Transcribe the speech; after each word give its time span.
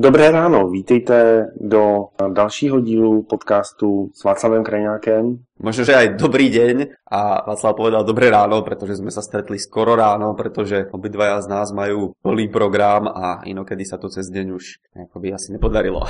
Dobré 0.00 0.32
ráno, 0.32 0.72
vítejte 0.72 1.52
do 1.60 2.08
dalšího 2.16 2.80
dílu 2.80 3.22
podcastu 3.22 4.08
s 4.16 4.24
Václavem 4.24 4.64
Krajňákem. 4.64 5.44
Možno, 5.60 5.84
že 5.84 5.92
aj 5.92 6.16
dobrý 6.16 6.48
deň 6.48 7.04
a 7.04 7.44
Václav 7.44 7.76
povedal 7.76 8.08
dobré 8.08 8.32
ráno, 8.32 8.64
pretože 8.64 8.96
sme 8.96 9.12
sa 9.12 9.20
stretli 9.20 9.60
skoro 9.60 9.92
ráno, 9.92 10.32
pretože 10.32 10.88
obidvaja 10.88 11.44
z 11.44 11.52
nás 11.52 11.68
majú 11.76 12.16
plný 12.24 12.48
program 12.48 13.12
a 13.12 13.44
inokedy 13.44 13.84
sa 13.84 14.00
to 14.00 14.08
cez 14.08 14.32
deň 14.32 14.56
už 14.56 14.80
by 15.20 15.36
asi 15.36 15.52
nepodarilo. 15.52 16.00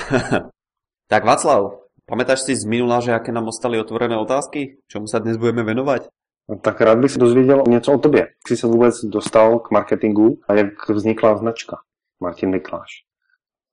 tak 1.10 1.26
Václav, 1.26 1.82
pamätáš 2.06 2.46
si 2.46 2.54
z 2.54 2.70
minula, 2.70 3.02
že 3.02 3.10
aké 3.10 3.34
nám 3.34 3.50
ostali 3.50 3.74
otvorené 3.74 4.14
otázky? 4.14 4.86
Čomu 4.86 5.10
sa 5.10 5.18
dnes 5.18 5.34
budeme 5.34 5.66
venovať? 5.66 6.06
No, 6.46 6.62
tak 6.62 6.78
rád 6.78 7.02
bych 7.02 7.10
se 7.10 7.18
dozvěděl 7.18 7.66
něco 7.66 7.92
o 7.92 7.98
tobě. 7.98 8.20
Jak 8.20 8.46
jsi 8.48 8.56
se 8.56 8.66
vůbec 8.66 8.94
dostal 9.04 9.58
k 9.58 9.70
marketingu 9.70 10.38
a 10.46 10.54
jak 10.54 10.88
vznikla 10.88 11.42
značka 11.42 11.82
Martin 12.22 12.54
Mikláš? 12.54 13.09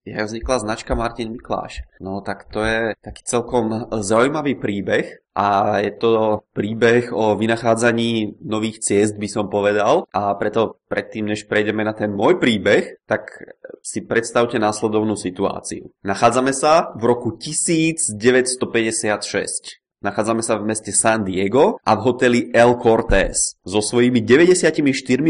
Jak 0.07 0.25
vznikla 0.25 0.59
značka 0.59 0.95
Martin 0.95 1.35
Mikláš? 1.35 1.83
No 1.99 2.23
tak 2.23 2.47
to 2.47 2.63
je 2.63 2.95
taký 3.03 3.27
celkom 3.27 3.91
zaujímavý 3.91 4.55
príbeh 4.55 5.19
a 5.35 5.79
je 5.83 5.91
to 5.99 6.39
príbeh 6.55 7.11
o 7.11 7.35
vynachádzaní 7.35 8.39
nových 8.39 8.79
ciest, 8.79 9.19
by 9.19 9.27
som 9.27 9.51
povedal. 9.51 10.07
A 10.15 10.31
preto 10.39 10.79
predtým, 10.87 11.27
než 11.27 11.51
prejdeme 11.51 11.83
na 11.83 11.91
ten 11.91 12.15
môj 12.15 12.39
príbeh, 12.39 13.03
tak 13.03 13.35
si 13.83 13.99
predstavte 13.99 14.55
následovnú 14.55 15.19
situáciu. 15.19 15.91
Nachádzame 16.07 16.55
sa 16.55 16.95
v 16.95 17.03
roku 17.03 17.35
1956. 17.35 19.83
Nachádzame 19.97 20.45
sa 20.45 20.61
v 20.61 20.69
meste 20.69 20.93
San 20.93 21.25
Diego 21.25 21.81
a 21.81 21.97
v 21.97 22.01
hoteli 22.05 22.39
El 22.53 22.77
Cortés. 22.77 23.57
So 23.65 23.81
svojimi 23.81 24.21
94 24.21 24.69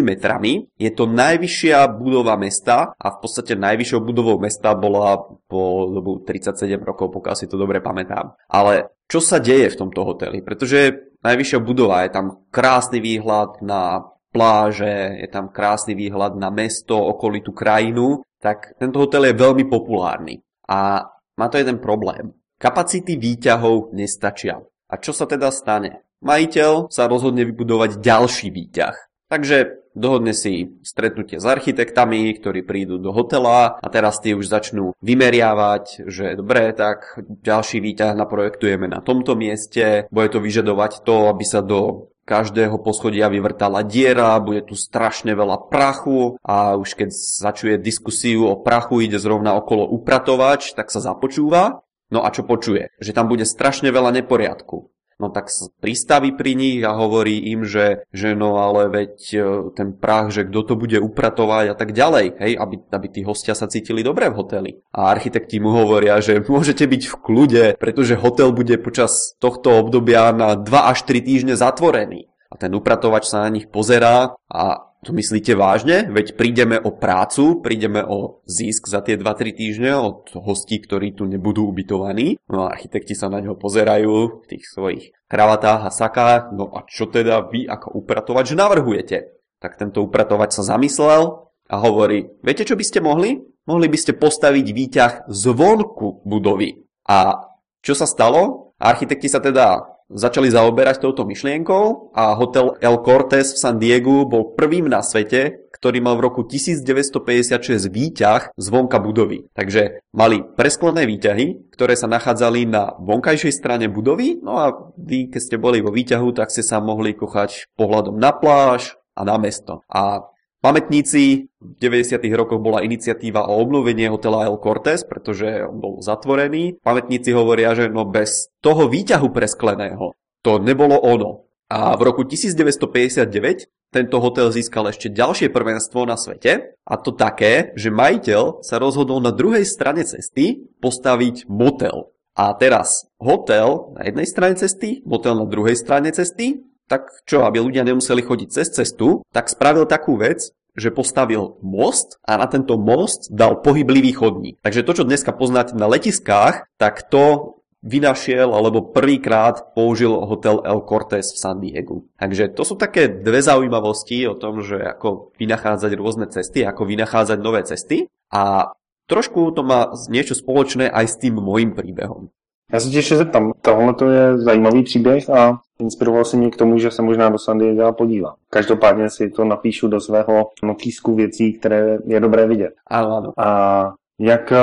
metrami 0.04 0.68
je 0.76 0.92
to 0.92 1.08
najvyššia 1.08 1.88
budova 1.96 2.36
mesta 2.36 2.92
a 2.92 3.08
v 3.16 3.18
podstate 3.24 3.56
najvyššou 3.56 4.04
budovou 4.04 4.36
mesta 4.44 4.76
bola 4.76 5.16
po 5.48 5.88
dobu 5.88 6.20
37 6.20 6.84
rokov, 6.84 7.16
pokiaľ 7.16 7.36
si 7.40 7.48
to 7.48 7.56
dobre 7.56 7.80
pamätám. 7.80 8.36
Ale 8.52 8.92
čo 9.08 9.24
sa 9.24 9.40
deje 9.40 9.72
v 9.72 9.80
tomto 9.80 10.04
hoteli? 10.04 10.44
Pretože 10.44 11.16
najvyššia 11.24 11.60
budova 11.64 12.04
je 12.04 12.12
tam 12.12 12.44
krásny 12.52 13.00
výhľad 13.00 13.64
na 13.64 14.04
pláže, 14.36 15.24
je 15.24 15.28
tam 15.32 15.48
krásny 15.48 15.96
výhľad 15.96 16.36
na 16.36 16.52
mesto, 16.52 16.94
okolitú 16.94 17.56
krajinu, 17.56 18.22
tak 18.38 18.76
tento 18.78 19.02
hotel 19.02 19.32
je 19.32 19.40
veľmi 19.40 19.66
populárny. 19.66 20.44
A 20.68 21.08
má 21.40 21.48
to 21.48 21.58
jeden 21.58 21.82
problém. 21.82 22.37
Kapacity 22.58 23.22
výťahov 23.22 23.94
nestačia. 23.94 24.58
A 24.90 24.98
čo 24.98 25.14
sa 25.14 25.30
teda 25.30 25.54
stane? 25.54 26.02
Majiteľ 26.26 26.90
sa 26.90 27.06
rozhodne 27.06 27.46
vybudovať 27.46 28.02
ďalší 28.02 28.50
výťah. 28.50 28.98
Takže 29.30 29.86
dohodne 29.94 30.34
si 30.34 30.82
stretnutie 30.82 31.38
s 31.38 31.46
architektami, 31.46 32.34
ktorí 32.34 32.66
prídu 32.66 32.98
do 32.98 33.14
hotela 33.14 33.78
a 33.78 33.88
teraz 33.94 34.18
tí 34.18 34.34
už 34.34 34.50
začnú 34.50 34.98
vymeriavať, 35.06 36.10
že 36.10 36.34
dobre, 36.34 36.74
tak 36.74 37.22
ďalší 37.22 37.78
výťah 37.78 38.18
naprojektujeme 38.18 38.90
na 38.90 39.06
tomto 39.06 39.38
mieste, 39.38 40.10
bude 40.10 40.34
to 40.34 40.42
vyžadovať 40.42 41.06
to, 41.06 41.30
aby 41.30 41.46
sa 41.46 41.62
do 41.62 42.10
každého 42.28 42.82
poschodia 42.84 43.30
vyvrtala 43.30 43.88
diera, 43.88 44.36
bude 44.44 44.66
tu 44.66 44.76
strašne 44.76 45.32
veľa 45.32 45.72
prachu 45.72 46.42
a 46.44 46.76
už 46.76 47.00
keď 47.00 47.10
začuje 47.14 47.76
diskusiu 47.80 48.50
o 48.50 48.60
prachu, 48.60 49.06
ide 49.06 49.22
zrovna 49.22 49.56
okolo 49.56 49.88
upratovač, 49.88 50.76
tak 50.76 50.90
sa 50.90 51.00
započúva 51.00 51.86
No 52.08 52.24
a 52.24 52.32
čo 52.32 52.48
počuje? 52.48 52.92
Že 53.04 53.12
tam 53.16 53.28
bude 53.28 53.44
strašne 53.44 53.92
veľa 53.92 54.16
neporiadku. 54.24 54.92
No 55.18 55.34
tak 55.34 55.50
pristaví 55.82 56.38
pri 56.38 56.54
nich 56.54 56.86
a 56.86 56.94
hovorí 56.94 57.50
im, 57.50 57.66
že, 57.66 58.06
že 58.14 58.38
no 58.38 58.62
ale 58.62 58.86
veď 58.86 59.14
e, 59.34 59.38
ten 59.74 59.98
prach, 59.98 60.30
že 60.30 60.46
kto 60.46 60.62
to 60.62 60.74
bude 60.78 60.94
upratovať 61.02 61.74
a 61.74 61.76
tak 61.76 61.98
ďalej, 61.98 62.38
hej, 62.38 62.54
aby, 62.54 62.76
aby 62.94 63.08
tí 63.10 63.22
hostia 63.26 63.58
sa 63.58 63.66
cítili 63.66 64.06
dobre 64.06 64.30
v 64.30 64.38
hoteli. 64.38 64.72
A 64.94 65.10
architekti 65.10 65.58
mu 65.58 65.74
hovoria, 65.74 66.22
že 66.22 66.38
môžete 66.54 66.86
byť 66.86 67.04
v 67.10 67.16
kľude, 67.18 67.66
pretože 67.82 68.14
hotel 68.14 68.54
bude 68.54 68.78
počas 68.78 69.34
tohto 69.42 69.82
obdobia 69.82 70.30
na 70.38 70.54
2 70.54 70.70
až 70.70 71.02
3 71.10 71.26
týždne 71.26 71.58
zatvorený. 71.58 72.30
A 72.54 72.56
ten 72.62 72.70
upratovač 72.78 73.26
sa 73.26 73.42
na 73.42 73.50
nich 73.50 73.66
pozerá 73.74 74.38
a 74.54 74.88
to 75.06 75.14
myslíte 75.14 75.54
vážne? 75.54 76.10
Veď 76.10 76.34
prídeme 76.34 76.82
o 76.82 76.90
prácu, 76.90 77.62
prídeme 77.62 78.02
o 78.02 78.42
zisk 78.50 78.90
za 78.90 79.06
tie 79.06 79.14
2-3 79.14 79.54
týždne 79.54 79.92
od 79.94 80.34
hostí, 80.42 80.82
ktorí 80.82 81.14
tu 81.14 81.30
nebudú 81.30 81.70
ubytovaní. 81.70 82.42
No 82.50 82.66
a 82.66 82.74
architekti 82.74 83.14
sa 83.14 83.30
na 83.30 83.38
ňo 83.38 83.56
pozerajú 83.56 84.42
v 84.42 84.46
tých 84.50 84.66
svojich 84.66 85.14
kravatách 85.30 85.82
a 85.86 85.94
sakách. 85.94 86.42
No 86.58 86.74
a 86.74 86.82
čo 86.90 87.06
teda 87.06 87.46
vy 87.46 87.70
ako 87.70 87.94
upratovač 87.94 88.58
navrhujete? 88.58 89.38
Tak 89.62 89.78
tento 89.78 90.02
upratovač 90.02 90.58
sa 90.58 90.66
zamyslel 90.66 91.50
a 91.70 91.76
hovorí, 91.78 92.30
viete 92.42 92.66
čo 92.66 92.74
by 92.74 92.86
ste 92.86 93.00
mohli? 93.04 93.38
Mohli 93.68 93.88
by 93.92 93.98
ste 94.00 94.14
postaviť 94.16 94.68
výťah 94.72 95.14
zvonku 95.28 96.24
budovy. 96.24 96.88
A 97.06 97.38
čo 97.84 97.94
sa 97.94 98.08
stalo? 98.08 98.74
Architekti 98.80 99.28
sa 99.28 99.44
teda 99.44 99.97
začali 100.08 100.48
zaoberať 100.48 101.04
touto 101.04 101.28
myšlienkou 101.28 102.16
a 102.16 102.36
hotel 102.36 102.80
El 102.80 103.04
Cortés 103.04 103.56
v 103.56 103.60
San 103.60 103.78
Diego 103.78 104.24
bol 104.24 104.56
prvým 104.56 104.88
na 104.88 105.04
svete, 105.04 105.68
ktorý 105.78 106.02
mal 106.02 106.18
v 106.18 106.26
roku 106.32 106.42
1956 106.48 107.92
výťah 107.92 108.56
zvonka 108.58 108.98
budovy. 108.98 109.46
Takže 109.54 110.02
mali 110.16 110.42
presklené 110.42 111.06
výťahy, 111.06 111.70
ktoré 111.76 111.94
sa 111.94 112.10
nachádzali 112.10 112.66
na 112.66 112.98
vonkajšej 112.98 113.54
strane 113.54 113.86
budovy, 113.92 114.42
no 114.42 114.58
a 114.58 114.74
vy, 114.98 115.30
keď 115.30 115.42
ste 115.44 115.58
boli 115.62 115.84
vo 115.84 115.94
výťahu, 115.94 116.34
tak 116.34 116.50
ste 116.50 116.66
sa 116.66 116.82
mohli 116.82 117.14
kochať 117.14 117.70
pohľadom 117.78 118.18
na 118.18 118.34
pláž 118.34 118.98
a 119.14 119.22
na 119.22 119.38
mesto. 119.38 119.86
A 119.86 120.26
Pamätníci 120.58 121.54
v 121.62 121.72
90. 121.78 122.18
rokoch 122.34 122.58
bola 122.58 122.82
iniciatíva 122.82 123.46
o 123.46 123.62
obnovenie 123.62 124.10
hotela 124.10 124.50
El 124.50 124.58
Cortés, 124.58 125.06
pretože 125.06 125.46
on 125.70 125.78
bol 125.78 125.94
zatvorený. 126.02 126.82
Pamätníci 126.82 127.30
hovoria, 127.32 127.78
že 127.78 127.94
no 127.94 128.10
bez 128.10 128.50
toho 128.60 128.90
výťahu 128.90 129.30
preskleného 129.30 130.18
to 130.42 130.58
nebolo 130.58 130.98
ono. 130.98 131.46
A 131.68 131.94
v 132.00 132.02
roku 132.08 132.24
1959 132.24 133.68
tento 133.92 134.18
hotel 134.24 134.52
získal 134.56 134.88
ešte 134.88 135.12
ďalšie 135.12 135.52
prvenstvo 135.52 136.08
na 136.08 136.16
svete 136.16 136.80
a 136.88 136.94
to 136.96 137.12
také, 137.12 137.76
že 137.76 137.92
majiteľ 137.92 138.64
sa 138.64 138.80
rozhodol 138.80 139.20
na 139.20 139.36
druhej 139.36 139.68
strane 139.68 140.08
cesty 140.08 140.64
postaviť 140.80 141.48
motel. 141.52 142.16
A 142.38 142.54
teraz 142.56 143.10
hotel 143.20 143.98
na 143.98 144.08
jednej 144.08 144.28
strane 144.30 144.56
cesty, 144.56 145.02
motel 145.04 145.36
na 145.36 145.48
druhej 145.50 145.76
strane 145.76 146.14
cesty 146.14 146.64
tak 146.88 147.12
čo, 147.28 147.44
aby 147.44 147.60
ľudia 147.60 147.84
nemuseli 147.84 148.24
chodiť 148.24 148.50
cez 148.50 148.68
cestu, 148.72 149.22
tak 149.36 149.52
spravil 149.52 149.86
takú 149.86 150.16
vec, 150.16 150.56
že 150.78 150.94
postavil 150.94 151.58
most 151.66 152.22
a 152.24 152.38
na 152.38 152.48
tento 152.48 152.78
most 152.78 153.34
dal 153.34 153.60
pohyblivý 153.60 154.14
chodník. 154.14 154.62
Takže 154.62 154.86
to, 154.86 154.92
čo 155.02 155.08
dneska 155.10 155.34
poznáte 155.34 155.74
na 155.74 155.90
letiskách, 155.90 156.70
tak 156.78 157.10
to 157.10 157.58
vynašiel 157.86 158.54
alebo 158.54 158.90
prvýkrát 158.90 159.74
použil 159.74 160.14
hotel 160.14 160.62
El 160.66 160.82
Cortés 160.86 161.34
v 161.34 161.38
San 161.38 161.62
Diego. 161.62 162.06
Takže 162.18 162.54
to 162.54 162.66
sú 162.66 162.74
také 162.78 163.10
dve 163.10 163.42
zaujímavosti 163.42 164.26
o 164.26 164.36
tom, 164.38 164.66
že 164.66 164.82
ako 164.82 165.34
vynachádzať 165.38 165.92
rôzne 165.94 166.26
cesty, 166.30 166.66
ako 166.66 166.90
vynachádzať 166.90 167.38
nové 167.42 167.62
cesty 167.66 168.10
a 168.34 168.74
trošku 169.06 169.54
to 169.54 169.62
má 169.62 169.94
niečo 170.10 170.34
spoločné 170.34 170.90
aj 170.90 171.06
s 171.06 171.20
tým 171.22 171.38
môjim 171.38 171.74
príbehom. 171.78 172.34
Já 172.74 172.80
se 172.80 172.90
tě 172.90 172.98
ještě 172.98 173.16
zeptám, 173.16 173.52
tohle 173.62 173.94
to 173.94 174.10
je 174.10 174.38
zajímavý 174.38 174.84
příběh 174.84 175.30
a 175.30 175.60
inspiroval 175.80 176.26
si 176.26 176.38
mě 176.38 176.50
k 176.50 176.56
tomu, 176.56 176.78
že 176.78 176.92
se 176.92 177.02
možná 177.02 177.30
do 177.30 177.38
San 177.38 177.58
Diego 177.58 177.94
podívám. 177.94 178.36
Každopádně 178.50 179.10
si 179.10 179.30
to 179.30 179.46
napíšu 179.46 179.88
do 179.88 180.02
svého 180.02 180.50
notýsku 180.64 181.16
věcí, 181.16 181.54
které 181.54 181.98
je 182.06 182.20
dobré 182.20 182.48
vidět. 182.48 182.74
Ano. 182.88 183.34
A 183.38 183.94
jak 184.20 184.52
eh, 184.52 184.58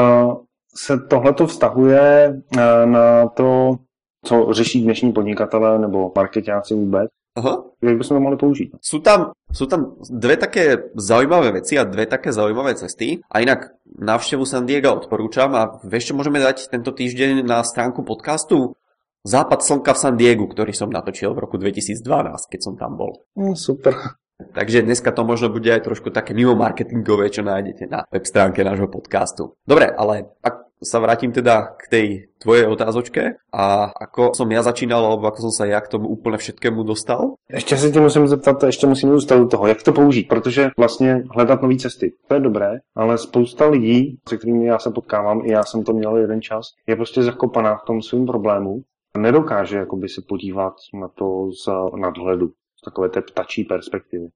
se 0.75 0.99
tohleto 0.99 1.47
vztahuje 1.47 2.37
eh, 2.57 2.87
na 2.87 3.29
to, 3.29 3.77
co 4.25 4.53
řeší 4.53 4.83
dnešní 4.83 5.13
podnikatelé 5.13 5.79
nebo 5.79 6.13
marketáci 6.17 6.75
vůbec, 6.75 7.11
Aha. 7.35 7.67
Jak 7.83 7.99
by 7.99 8.05
sme 8.07 8.15
to 8.15 8.23
mohli 8.23 8.39
použiť? 8.39 8.69
Sú 8.79 9.03
tam, 9.03 9.35
sú 9.51 9.67
tam 9.67 9.99
dve 10.07 10.39
také 10.39 10.95
zaujímavé 10.95 11.59
veci 11.59 11.75
a 11.75 11.83
dve 11.83 12.07
také 12.07 12.31
zaujímavé 12.31 12.79
cesty. 12.79 13.19
A 13.27 13.43
inak 13.43 13.75
návštevu 13.91 14.47
San 14.47 14.71
Diego 14.71 14.95
odporúčam 14.95 15.51
a 15.59 15.83
čo 15.83 16.15
môžeme 16.15 16.39
dať 16.39 16.71
tento 16.71 16.95
týždeň 16.95 17.43
na 17.43 17.59
stránku 17.67 18.07
podcastu? 18.07 18.79
Západ 19.27 19.67
slnka 19.67 19.97
v 19.97 19.99
San 19.99 20.15
Diego, 20.15 20.47
ktorý 20.47 20.71
som 20.77 20.93
natočil 20.93 21.35
v 21.35 21.43
roku 21.43 21.57
2012, 21.59 22.07
keď 22.47 22.61
som 22.61 22.79
tam 22.79 22.95
bol. 22.95 23.25
No, 23.35 23.59
super. 23.59 24.21
Takže 24.35 24.83
dneska 24.83 25.11
to 25.15 25.23
možno 25.27 25.51
bude 25.51 25.71
aj 25.71 25.87
trošku 25.87 26.11
také 26.11 26.35
mimo 26.35 26.59
marketingové, 26.59 27.31
čo 27.31 27.47
nájdete 27.47 27.87
na 27.87 28.03
web 28.11 28.27
stránke 28.27 28.67
nášho 28.67 28.91
podcastu. 28.91 29.55
Dobre, 29.63 29.91
ale 29.91 30.35
ak 30.43 30.64
sa 30.85 30.99
vrátim 31.01 31.33
teda 31.33 31.75
k 31.81 31.85
tej 31.89 32.07
tvojej 32.39 32.67
otázočke 32.69 33.41
a 33.53 33.89
ako 33.89 34.37
som 34.37 34.53
ja 34.53 34.63
začínal, 34.63 35.01
alebo 35.01 35.27
ako 35.27 35.49
som 35.49 35.53
sa 35.53 35.65
ja 35.65 35.81
k 35.81 35.89
tomu 35.89 36.09
úplne 36.09 36.39
všetkému 36.39 36.85
dostal? 36.85 37.35
Ještě 37.51 37.77
se 37.77 37.91
tě 37.91 38.01
musím 38.01 38.27
zeptat, 38.27 38.63
ještě 38.63 38.87
musím 38.87 39.11
zůstat 39.11 39.37
u 39.37 39.49
toho, 39.49 39.67
jak 39.67 39.83
to 39.83 39.93
použít, 39.93 40.29
protože 40.29 40.71
vlastně 40.79 41.23
hledat 41.31 41.63
nové 41.63 41.77
cesty, 41.77 42.13
to 42.29 42.35
je 42.35 42.41
dobré, 42.41 42.79
ale 42.97 43.19
spousta 43.19 43.69
lidí, 43.69 44.19
se 44.29 44.37
kterými 44.37 44.67
já 44.67 44.79
se 44.79 44.91
potkávám, 44.91 45.41
i 45.45 45.51
já 45.51 45.65
jsem 45.65 45.85
to 45.85 45.93
měl 45.93 46.17
jeden 46.17 46.43
čas, 46.43 46.67
je 46.87 46.97
prostě 46.97 47.23
zakopaná 47.23 47.77
v 47.77 47.85
tom 47.87 48.03
svým 48.03 48.27
problému 48.27 48.81
a 49.15 49.19
nedokáže 49.19 49.79
jakoby 49.79 50.09
se 50.09 50.23
podívat 50.29 50.75
na 51.01 51.09
to 51.09 51.49
z 51.65 51.69
nadhledu 52.01 52.51
takové 52.85 53.09
té 53.09 53.23
ptačí 53.23 53.65
perspektivy. 53.65 54.29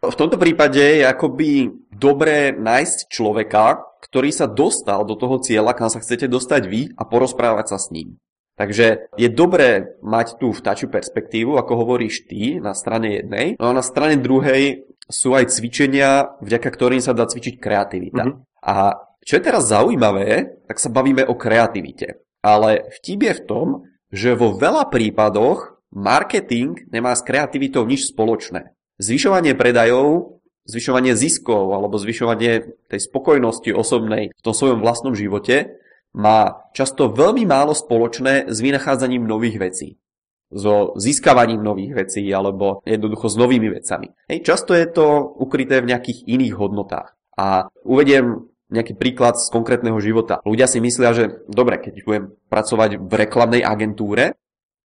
V 0.00 0.16
tomto 0.16 0.40
prípade 0.40 0.80
je 0.80 1.04
akoby 1.04 1.68
dobré 1.92 2.56
nájsť 2.56 3.12
človeka, 3.12 3.84
ktorý 4.00 4.32
sa 4.32 4.48
dostal 4.48 5.04
do 5.04 5.12
toho 5.12 5.36
cieľa, 5.44 5.76
kam 5.76 5.92
sa 5.92 6.00
chcete 6.00 6.24
dostať 6.24 6.62
vy 6.64 6.96
a 6.96 7.04
porozprávať 7.04 7.76
sa 7.76 7.78
s 7.78 7.92
ním. 7.92 8.16
Takže 8.56 9.12
je 9.16 9.28
dobré 9.28 9.96
mať 10.00 10.40
tú 10.40 10.52
vtačiu 10.56 10.88
perspektívu, 10.88 11.56
ako 11.56 11.84
hovoríš 11.84 12.28
ty, 12.28 12.60
na 12.60 12.72
strane 12.72 13.20
jednej, 13.20 13.56
no 13.60 13.72
a 13.72 13.76
na 13.76 13.84
strane 13.84 14.20
druhej 14.20 14.88
sú 15.08 15.36
aj 15.36 15.52
cvičenia, 15.52 16.36
vďaka 16.40 16.68
ktorým 16.68 17.00
sa 17.04 17.12
dá 17.12 17.28
cvičiť 17.28 17.60
kreativita. 17.60 18.24
Mm-hmm. 18.24 18.64
A 18.64 19.00
čo 19.24 19.36
je 19.36 19.42
teraz 19.44 19.68
zaujímavé, 19.68 20.60
tak 20.64 20.80
sa 20.80 20.88
bavíme 20.88 21.28
o 21.28 21.36
kreativite. 21.36 22.24
Ale 22.40 22.88
vtip 23.00 23.20
je 23.20 23.34
v 23.36 23.44
tom, 23.44 23.66
že 24.08 24.32
vo 24.32 24.56
veľa 24.56 24.88
prípadoch 24.88 25.80
marketing 25.92 26.88
nemá 26.88 27.12
s 27.12 27.24
kreativitou 27.24 27.84
nič 27.84 28.08
spoločné. 28.08 28.72
Zvyšovanie 29.00 29.56
predajov, 29.56 30.38
zvyšovanie 30.68 31.16
ziskov 31.16 31.72
alebo 31.72 31.96
zvyšovanie 31.96 32.76
tej 32.92 33.00
spokojnosti 33.00 33.72
osobnej 33.72 34.36
v 34.36 34.42
tom 34.44 34.52
svojom 34.52 34.84
vlastnom 34.84 35.16
živote 35.16 35.80
má 36.12 36.68
často 36.76 37.08
veľmi 37.08 37.48
málo 37.48 37.72
spoločné 37.72 38.52
s 38.52 38.60
vynachádzaním 38.60 39.24
nových 39.24 39.56
vecí 39.56 39.88
so 40.50 40.98
získavaním 40.98 41.62
nových 41.62 41.94
vecí 41.94 42.26
alebo 42.34 42.82
jednoducho 42.82 43.30
s 43.30 43.38
novými 43.38 43.70
vecami. 43.70 44.10
Hej, 44.26 44.42
často 44.42 44.74
je 44.74 44.86
to 44.90 45.22
ukryté 45.38 45.78
v 45.78 45.94
nejakých 45.94 46.26
iných 46.26 46.54
hodnotách. 46.58 47.14
A 47.38 47.70
uvediem 47.86 48.50
nejaký 48.70 48.94
príklad 48.98 49.38
z 49.38 49.50
konkrétneho 49.50 49.98
života. 49.98 50.42
Ľudia 50.46 50.66
si 50.70 50.78
myslia, 50.82 51.10
že 51.14 51.42
dobre, 51.50 51.78
keď 51.78 51.94
budem 52.06 52.24
pracovať 52.50 52.90
v 53.02 53.12
reklamnej 53.14 53.62
agentúre, 53.66 54.38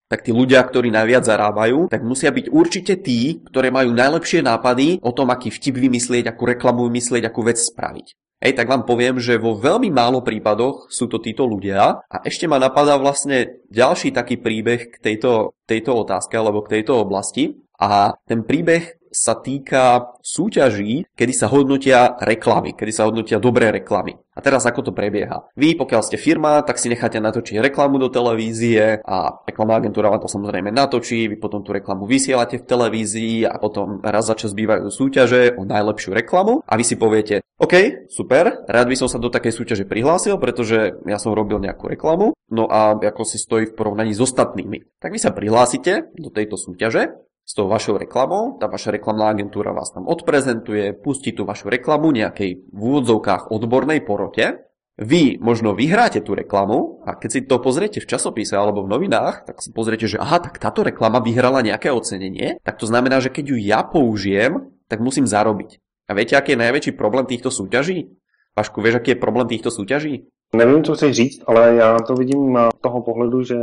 tak 0.05 0.21
tí 0.21 0.31
ľudia, 0.31 0.61
ktorí 0.61 0.93
najviac 0.93 1.25
zarábajú, 1.25 1.89
tak 1.89 2.05
musia 2.05 2.29
byť 2.29 2.53
určite 2.53 2.93
tí, 3.01 3.41
ktorí 3.41 3.73
majú 3.73 3.89
najlepšie 3.93 4.45
nápady 4.45 5.01
o 5.01 5.11
tom, 5.11 5.33
aký 5.33 5.49
vtip 5.49 5.81
vymyslieť, 5.81 6.29
akú 6.29 6.45
reklamu 6.45 6.85
vymyslieť, 6.85 7.25
akú 7.25 7.41
vec 7.41 7.57
spraviť. 7.57 8.13
Hej, 8.43 8.61
tak 8.61 8.67
vám 8.69 8.85
poviem, 8.85 9.17
že 9.17 9.41
vo 9.41 9.57
veľmi 9.57 9.89
málo 9.89 10.21
prípadoch 10.21 10.91
sú 10.91 11.09
to 11.09 11.23
títo 11.23 11.47
ľudia 11.47 12.03
a 12.05 12.15
ešte 12.27 12.45
ma 12.45 12.61
napadá 12.61 12.99
vlastne 12.99 13.63
ďalší 13.71 14.11
taký 14.13 14.37
príbeh 14.37 14.91
k 14.91 14.95
tejto, 15.01 15.55
tejto 15.65 16.05
otázke 16.05 16.35
alebo 16.35 16.61
k 16.61 16.77
tejto 16.77 16.99
oblasti 16.99 17.57
a 17.79 18.13
ten 18.27 18.43
príbeh 18.43 18.99
sa 19.15 19.39
týka 19.39 20.13
súťaží, 20.19 21.07
kedy 21.15 21.33
sa 21.33 21.47
hodnotia 21.47 22.19
reklamy, 22.19 22.75
kedy 22.75 22.91
sa 22.91 23.07
hodnotia 23.07 23.39
dobré 23.39 23.71
reklamy. 23.71 24.19
A 24.35 24.43
teraz 24.43 24.67
ako 24.67 24.91
to 24.91 24.91
prebieha? 24.91 25.47
Vy, 25.55 25.79
pokiaľ 25.79 26.01
ste 26.03 26.19
firma, 26.19 26.59
tak 26.67 26.75
si 26.75 26.91
necháte 26.91 27.23
natočiť 27.23 27.63
reklamu 27.63 27.95
do 27.95 28.11
televízie 28.11 28.99
a 28.99 29.39
reklamná 29.47 29.79
agentúra 29.79 30.11
vám 30.11 30.19
to 30.19 30.27
samozrejme 30.27 30.75
natočí, 30.75 31.31
vy 31.31 31.39
potom 31.39 31.63
tú 31.63 31.71
reklamu 31.71 32.03
vysielate 32.03 32.59
v 32.59 32.67
televízii 32.67 33.47
a 33.47 33.55
potom 33.55 34.03
raz 34.03 34.27
za 34.27 34.35
čas 34.35 34.51
bývajú 34.51 34.91
súťaže 34.91 35.55
o 35.55 35.63
najlepšiu 35.63 36.11
reklamu 36.11 36.59
a 36.67 36.73
vy 36.75 36.83
si 36.83 36.99
poviete, 36.99 37.39
OK, 37.55 38.07
super, 38.11 38.67
rád 38.67 38.91
by 38.91 38.99
som 38.99 39.07
sa 39.07 39.15
do 39.15 39.31
takej 39.31 39.55
súťaže 39.55 39.85
prihlásil, 39.87 40.35
pretože 40.35 40.99
ja 41.07 41.15
som 41.15 41.31
robil 41.31 41.63
nejakú 41.63 41.87
reklamu, 41.87 42.35
no 42.51 42.67
a 42.67 42.99
ako 42.99 43.23
si 43.23 43.39
stojí 43.39 43.71
v 43.71 43.75
porovnaní 43.79 44.11
s 44.11 44.19
ostatnými. 44.19 44.99
Tak 44.99 45.15
vy 45.15 45.19
sa 45.23 45.31
prihlásite 45.31 46.11
do 46.19 46.27
tejto 46.27 46.59
súťaže 46.59 47.15
s 47.45 47.53
tou 47.53 47.69
vašou 47.69 48.01
reklamou, 48.01 48.57
tá 48.57 48.65
vaša 48.65 48.89
reklamná 48.89 49.29
agentúra 49.29 49.69
vás 49.69 49.93
tam 49.93 50.09
odprezentuje, 50.09 50.97
pustí 50.97 51.29
tú 51.29 51.45
vašu 51.45 51.69
reklamu 51.69 52.09
nejakej 52.09 52.73
v 52.73 52.79
úvodzovkách 52.81 53.53
odbornej 53.53 54.01
porote, 54.01 54.65
vy 54.95 55.37
možno 55.43 55.75
vyhráte 55.75 56.23
tú 56.23 56.33
reklamu 56.33 57.03
a 57.03 57.19
keď 57.19 57.29
si 57.29 57.39
to 57.43 57.59
pozriete 57.59 57.99
v 57.99 58.07
časopise 58.07 58.55
alebo 58.55 58.81
v 58.81 58.95
novinách, 58.95 59.43
tak 59.45 59.59
si 59.59 59.69
pozriete, 59.75 60.07
že 60.07 60.17
aha, 60.17 60.39
tak 60.39 60.57
táto 60.57 60.87
reklama 60.87 61.19
vyhrala 61.19 61.61
nejaké 61.61 61.91
ocenenie, 61.91 62.63
tak 62.63 62.79
to 62.79 62.87
znamená, 62.87 63.19
že 63.19 63.29
keď 63.29 63.45
ju 63.53 63.57
ja 63.59 63.83
použijem, 63.83 64.71
tak 64.87 65.03
musím 65.03 65.27
zarobiť. 65.27 65.83
A 66.07 66.15
viete, 66.15 66.39
aký 66.39 66.55
je 66.55 66.63
najväčší 66.63 66.91
problém 66.95 67.27
týchto 67.27 67.51
súťaží? 67.51 68.07
Pašku, 68.55 68.79
vieš, 68.79 69.03
aký 69.03 69.13
je 69.13 69.19
problém 69.19 69.51
týchto 69.51 69.67
súťaží? 69.67 70.31
Nevím, 70.55 70.83
co 70.83 70.95
chceš 70.95 71.15
říct, 71.15 71.43
ale 71.47 71.75
já 71.75 71.99
to 71.99 72.15
vidím 72.15 72.57
z 72.77 72.81
toho 72.81 73.01
pohledu, 73.01 73.43
že 73.43 73.55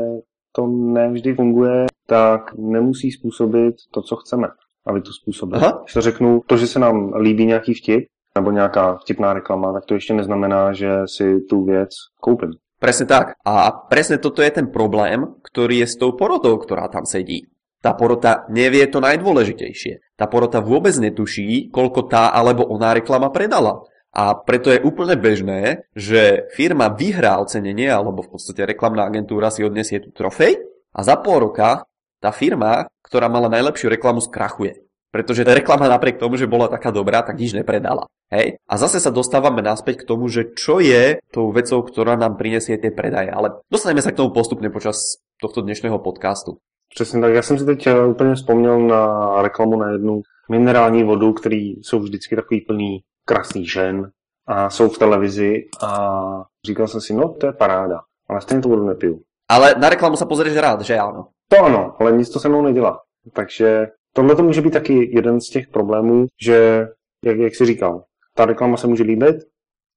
to 0.52 0.66
nevždy 0.66 1.34
funguje, 1.34 1.86
tak 2.06 2.54
nemusí 2.58 3.10
způsobit 3.10 3.74
to, 3.90 4.02
co 4.02 4.16
chceme, 4.16 4.48
aby 4.86 5.00
to 5.00 5.10
způsobilo. 5.12 5.62
Aha. 5.62 5.80
Když 5.84 5.92
to 5.92 6.00
řeknu, 6.00 6.40
to, 6.46 6.56
že 6.56 6.66
se 6.66 6.78
nám 6.78 7.12
líbí 7.14 7.46
nějaký 7.46 7.74
vtip, 7.74 8.04
nebo 8.34 8.50
nějaká 8.50 8.94
vtipná 8.94 9.32
reklama, 9.32 9.72
tak 9.72 9.84
to 9.84 9.94
ještě 9.94 10.14
neznamená, 10.14 10.72
že 10.72 10.90
si 11.06 11.40
tu 11.40 11.64
věc 11.64 11.90
koupím. 12.20 12.50
Presne 12.82 13.06
tak. 13.06 13.38
A 13.46 13.70
presne 13.70 14.18
toto 14.18 14.42
je 14.42 14.50
ten 14.50 14.66
problém, 14.66 15.38
ktorý 15.46 15.86
je 15.86 15.94
s 15.94 15.94
tou 15.94 16.18
porodou, 16.18 16.58
ktorá 16.58 16.90
tam 16.90 17.06
sedí. 17.06 17.46
Tá 17.78 17.94
porota 17.94 18.42
nevie 18.50 18.82
to 18.90 18.98
najdôležitejšie. 18.98 20.18
Tá 20.18 20.26
porota 20.26 20.58
vôbec 20.58 20.90
netuší, 20.98 21.70
koľko 21.70 22.10
tá 22.10 22.34
alebo 22.34 22.66
oná 22.66 22.90
reklama 22.90 23.30
predala. 23.30 23.86
A 24.10 24.34
preto 24.34 24.74
je 24.74 24.82
úplne 24.82 25.14
bežné, 25.14 25.86
že 25.94 26.50
firma 26.58 26.90
vyhrá 26.90 27.38
ocenenie, 27.38 27.86
alebo 27.86 28.26
v 28.26 28.34
podstate 28.34 28.66
reklamná 28.66 29.06
agentúra 29.06 29.54
si 29.54 29.62
odnesie 29.62 30.02
tú 30.02 30.10
trofej 30.10 30.58
a 30.90 31.00
za 31.06 31.22
pol 31.22 31.48
roka 31.48 31.86
tá 32.22 32.30
firma, 32.30 32.86
ktorá 33.02 33.26
mala 33.26 33.50
najlepšiu 33.50 33.90
reklamu, 33.90 34.22
skrachuje. 34.22 34.86
Pretože 35.12 35.44
reklama 35.44 35.90
napriek 35.90 36.16
tomu, 36.16 36.40
že 36.40 36.48
bola 36.48 36.72
taká 36.72 36.88
dobrá, 36.88 37.20
tak 37.20 37.36
nič 37.36 37.52
nepredala. 37.52 38.08
Hej? 38.32 38.56
A 38.64 38.74
zase 38.80 38.96
sa 38.96 39.12
dostávame 39.12 39.60
naspäť 39.60 40.06
k 40.06 40.08
tomu, 40.08 40.30
že 40.30 40.56
čo 40.56 40.80
je 40.80 41.20
tou 41.28 41.52
vecou, 41.52 41.84
ktorá 41.84 42.16
nám 42.16 42.40
prinesie 42.40 42.80
tie 42.80 42.88
predaje. 42.88 43.28
Ale 43.28 43.60
dostaneme 43.68 44.00
sa 44.00 44.08
k 44.08 44.24
tomu 44.24 44.32
postupne 44.32 44.72
počas 44.72 45.20
tohto 45.36 45.60
dnešného 45.60 46.00
podcastu. 46.00 46.56
Přesně 46.94 47.20
tak. 47.20 47.34
Já 47.34 47.42
jsem 47.42 47.58
si 47.58 47.64
teď 47.64 47.86
eh, 47.86 48.06
úplně 48.06 48.34
vzpomněl 48.34 48.80
na 48.80 49.42
reklamu 49.42 49.76
na 49.76 49.90
jednu 49.90 50.22
minerální 50.50 51.04
vodu, 51.04 51.32
který 51.32 51.70
jsou 51.82 51.98
vždycky 51.98 52.36
takový 52.36 52.60
plný 52.60 53.00
krásných 53.24 53.72
žen 53.72 54.10
a 54.46 54.70
jsou 54.70 54.88
v 54.88 54.98
televizi 54.98 55.54
a 55.82 56.42
říkal 56.66 56.88
jsem 56.88 57.00
si, 57.00 57.14
no 57.14 57.28
to 57.28 57.46
je 57.46 57.52
paráda, 57.52 58.00
ale 58.28 58.40
stejně 58.40 58.62
to 58.62 58.68
vodu 58.68 58.86
nepiju. 58.86 59.20
Ale 59.48 59.74
na 59.78 59.88
reklamu 59.88 60.16
se 60.16 60.26
pozrieš 60.26 60.56
rád, 60.56 60.80
že 60.80 60.98
ano? 60.98 61.28
To 61.52 61.64
ano, 61.64 61.96
ale 61.98 62.12
nic 62.12 62.30
to 62.30 62.40
se 62.40 62.48
mnou 62.48 62.62
nedělá. 62.62 63.00
Takže 63.32 63.86
tohle 64.12 64.36
to 64.36 64.42
může 64.42 64.60
být 64.60 64.72
taky 64.72 65.16
jeden 65.16 65.40
z 65.40 65.48
těch 65.48 65.68
problémů, 65.68 66.26
že, 66.42 66.88
jak, 67.24 67.38
jak 67.38 67.54
jsi 67.54 67.66
říkal, 67.66 68.04
ta 68.34 68.44
reklama 68.44 68.76
se 68.76 68.86
může 68.86 69.02
líbit, 69.02 69.36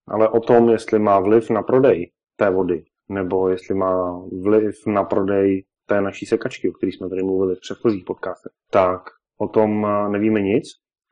ale 0.08 0.30
o 0.30 0.40
tom, 0.40 0.70
jestli 0.70 1.00
má 1.00 1.20
vliv 1.20 1.50
na 1.50 1.64
prodej 1.64 2.12
té 2.36 2.50
vody, 2.50 2.84
nebo 3.10 3.50
jestli 3.50 3.76
má 3.76 4.22
vliv 4.44 4.76
na 4.88 5.04
prodej 5.04 5.64
té 5.86 6.02
naší 6.02 6.26
sekačky, 6.26 6.70
o 6.70 6.74
které 6.74 6.92
jsme 6.92 7.10
tady 7.10 7.24
mluvili 7.24 7.56
v 7.56 7.60
předchozích 7.60 8.04
podcastech, 8.06 8.52
tak 8.72 9.02
o 9.38 9.48
tom 9.48 9.88
nevíme 10.08 10.42
nic. 10.42 10.64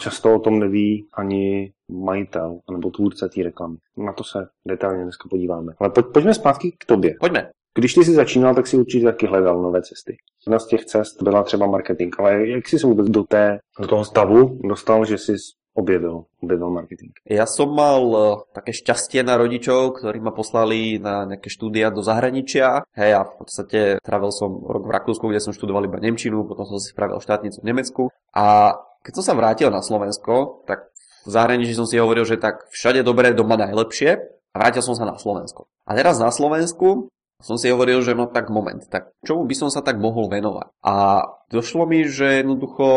Často 0.01 0.35
o 0.35 0.39
tom 0.39 0.59
neví 0.59 1.07
ani 1.13 1.73
majitel 1.91 2.59
nebo 2.71 2.89
tvůrce 2.89 3.29
té 3.29 3.43
reklamy. 3.43 3.77
Na 3.97 4.13
to 4.13 4.23
se 4.23 4.47
detailně 4.67 5.03
dneska 5.03 5.29
podíváme. 5.29 5.73
Ale 5.79 5.89
pojď, 5.89 6.05
pojďme 6.13 6.33
zpátky 6.33 6.71
k 6.79 6.85
tobě. 6.85 7.15
Pojďme. 7.19 7.49
Když 7.75 7.93
ty 7.93 8.05
jsi 8.05 8.13
začínal, 8.13 8.55
tak 8.55 8.67
si 8.67 8.77
určitě 8.77 9.05
taky 9.05 9.27
hledal 9.27 9.61
nové 9.61 9.81
cesty. 9.81 10.17
Jedna 10.45 10.59
z 10.59 10.67
těch 10.67 10.85
cest 10.85 11.23
byla 11.23 11.43
třeba 11.43 11.67
marketing, 11.67 12.15
ale 12.19 12.47
jak 12.47 12.67
jsi 12.67 12.79
se 12.79 12.87
vůbec 12.87 13.07
do, 13.09 13.23
té, 13.23 13.59
do 13.79 13.87
toho 13.87 14.05
stavu 14.05 14.59
dostal, 14.63 15.05
že 15.05 15.17
jsi 15.17 15.35
objevil, 15.73 16.23
objevil 16.43 16.69
marketing? 16.69 17.11
Ja 17.25 17.49
som 17.49 17.73
mal 17.73 18.01
uh, 18.05 18.45
také 18.53 18.77
šťastie 18.77 19.25
na 19.25 19.41
rodičov, 19.41 19.97
ktorí 19.97 20.21
ma 20.21 20.29
poslali 20.29 21.01
na 21.01 21.25
nejaké 21.25 21.49
štúdia 21.49 21.89
do 21.89 22.05
zahraničia. 22.05 22.85
Hej, 22.93 23.11
a 23.17 23.21
v 23.25 23.33
podstate 23.41 23.79
trávil 24.05 24.29
som 24.29 24.53
rok 24.53 24.85
v 24.85 24.93
Rakúsku, 24.93 25.25
kde 25.25 25.41
som 25.41 25.49
študoval 25.49 25.89
iba 25.89 25.97
Nemčinu, 25.97 26.45
potom 26.45 26.69
som 26.69 26.77
si 26.77 26.93
spravil 26.93 27.17
štátnicu 27.17 27.65
v 27.65 27.67
Nemecku. 27.73 28.03
A 28.37 28.77
keď 29.01 29.13
som 29.17 29.25
sa 29.25 29.33
vrátil 29.33 29.73
na 29.73 29.81
Slovensko, 29.81 30.61
tak 30.69 30.93
v 31.25 31.29
zahraničí 31.33 31.73
som 31.73 31.89
si 31.89 31.97
hovoril, 31.97 32.23
že 32.23 32.37
tak 32.37 32.69
všade 32.69 33.01
dobre, 33.01 33.33
doma 33.33 33.57
najlepšie. 33.57 34.21
A 34.53 34.55
vrátil 34.61 34.85
som 34.85 34.93
sa 34.93 35.09
na 35.09 35.17
Slovensko. 35.17 35.65
A 35.89 35.97
teraz 35.97 36.21
na 36.21 36.29
Slovensku 36.29 37.09
som 37.43 37.59
si 37.59 37.67
hovoril, 37.67 37.99
že 37.99 38.15
no 38.15 38.31
tak 38.31 38.47
moment, 38.47 38.79
tak 38.87 39.11
čomu 39.27 39.43
by 39.43 39.55
som 39.59 39.69
sa 39.69 39.83
tak 39.83 39.99
mohol 39.99 40.31
venovať? 40.31 40.71
A 40.79 41.27
došlo 41.51 41.83
mi, 41.83 42.07
že 42.07 42.39
jednoducho 42.41 42.87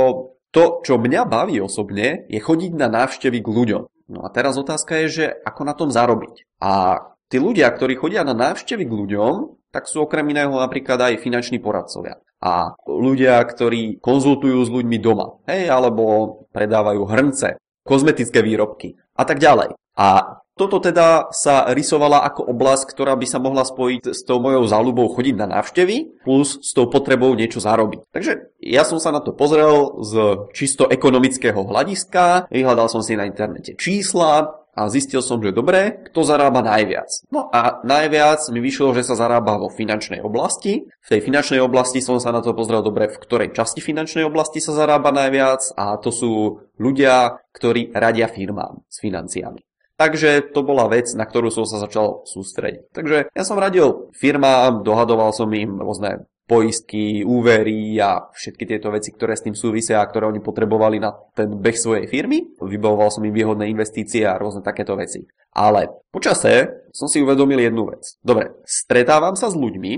to, 0.54 0.80
čo 0.86 0.96
mňa 0.96 1.26
baví 1.26 1.58
osobne, 1.58 2.24
je 2.30 2.38
chodiť 2.38 2.72
na 2.78 2.86
návštevy 2.86 3.42
k 3.42 3.48
ľuďom. 3.50 3.82
No 4.06 4.22
a 4.22 4.30
teraz 4.30 4.54
otázka 4.54 5.02
je, 5.04 5.06
že 5.10 5.24
ako 5.42 5.62
na 5.66 5.74
tom 5.74 5.90
zarobiť. 5.90 6.46
A 6.62 7.02
tí 7.26 7.42
ľudia, 7.42 7.66
ktorí 7.74 7.98
chodia 7.98 8.22
na 8.22 8.32
návštevy 8.32 8.86
k 8.86 8.96
ľuďom, 9.04 9.34
tak 9.74 9.90
sú 9.90 10.06
okrem 10.06 10.24
iného 10.30 10.54
napríklad 10.54 10.96
aj 10.96 11.20
finanční 11.20 11.58
poradcovia. 11.58 12.22
A 12.38 12.78
ľudia, 12.86 13.42
ktorí 13.42 13.98
konzultujú 13.98 14.62
s 14.62 14.70
ľuďmi 14.70 14.96
doma, 15.02 15.42
hej, 15.50 15.68
alebo 15.68 16.46
predávajú 16.54 17.02
hrnce, 17.02 17.58
kozmetické 17.82 18.40
výrobky 18.40 18.94
a 19.18 19.26
tak 19.26 19.42
ďalej. 19.42 19.74
A 19.96 20.38
toto 20.56 20.80
teda 20.80 21.28
sa 21.36 21.68
rysovala 21.68 22.24
ako 22.24 22.48
oblasť, 22.48 22.96
ktorá 22.96 23.12
by 23.12 23.26
sa 23.28 23.36
mohla 23.36 23.60
spojiť 23.60 24.16
s 24.16 24.24
tou 24.24 24.40
mojou 24.40 24.64
záľubou 24.64 25.12
chodiť 25.12 25.36
na 25.36 25.46
návštevy 25.60 26.24
plus 26.24 26.56
s 26.64 26.72
tou 26.72 26.88
potrebou 26.88 27.36
niečo 27.36 27.60
zarobiť. 27.60 28.08
Takže 28.08 28.56
ja 28.64 28.88
som 28.88 28.96
sa 28.96 29.12
na 29.12 29.20
to 29.20 29.36
pozrel 29.36 30.00
z 30.00 30.48
čisto 30.56 30.88
ekonomického 30.88 31.60
hľadiska, 31.60 32.48
vyhľadal 32.48 32.88
som 32.88 33.04
si 33.04 33.20
na 33.20 33.28
internete 33.28 33.76
čísla 33.76 34.64
a 34.76 34.92
zistil 34.92 35.24
som, 35.24 35.40
že 35.40 35.56
dobre, 35.56 36.04
kto 36.12 36.20
zarába 36.20 36.60
najviac. 36.60 37.08
No 37.32 37.48
a 37.48 37.80
najviac 37.80 38.44
mi 38.52 38.60
vyšlo, 38.60 38.92
že 38.92 39.08
sa 39.08 39.16
zarába 39.16 39.56
vo 39.56 39.72
finančnej 39.72 40.20
oblasti. 40.20 40.84
V 40.84 41.08
tej 41.08 41.24
finančnej 41.24 41.64
oblasti 41.64 42.04
som 42.04 42.20
sa 42.20 42.28
na 42.28 42.44
to 42.44 42.52
pozrel 42.52 42.84
dobre, 42.84 43.08
v 43.08 43.16
ktorej 43.16 43.56
časti 43.56 43.80
finančnej 43.80 44.28
oblasti 44.28 44.60
sa 44.60 44.76
zarába 44.76 45.16
najviac 45.16 45.72
a 45.80 45.96
to 45.96 46.12
sú 46.12 46.32
ľudia, 46.76 47.40
ktorí 47.56 47.96
radia 47.96 48.28
firmám 48.28 48.84
s 48.84 49.00
financiami. 49.00 49.65
Takže 49.96 50.52
to 50.52 50.60
bola 50.60 50.92
vec, 50.92 51.08
na 51.16 51.24
ktorú 51.24 51.48
som 51.48 51.64
sa 51.64 51.80
začal 51.80 52.28
sústrediť. 52.28 52.92
Takže 52.92 53.16
ja 53.32 53.44
som 53.48 53.56
radil 53.56 54.12
firmám, 54.12 54.84
dohadoval 54.84 55.32
som 55.32 55.48
im 55.56 55.80
rôzne 55.80 56.28
poistky, 56.46 57.26
úvery 57.26 57.98
a 57.98 58.30
všetky 58.30 58.64
tieto 58.70 58.94
veci, 58.94 59.10
ktoré 59.10 59.34
s 59.34 59.42
tým 59.42 59.58
súvisia 59.58 59.98
a 59.98 60.06
ktoré 60.06 60.30
oni 60.30 60.38
potrebovali 60.38 61.02
na 61.02 61.10
ten 61.34 61.50
beh 61.50 61.74
svojej 61.74 62.06
firmy. 62.06 62.54
Vybavoval 62.62 63.10
som 63.10 63.26
im 63.26 63.34
výhodné 63.34 63.66
investície 63.66 64.22
a 64.22 64.38
rôzne 64.38 64.62
takéto 64.62 64.94
veci. 64.94 65.26
Ale 65.50 65.90
počase 66.14 66.86
som 66.94 67.10
si 67.10 67.18
uvedomil 67.18 67.58
jednu 67.66 67.90
vec. 67.90 68.20
Dobre, 68.22 68.62
stretávam 68.62 69.34
sa 69.34 69.50
s 69.50 69.58
ľuďmi 69.58 69.92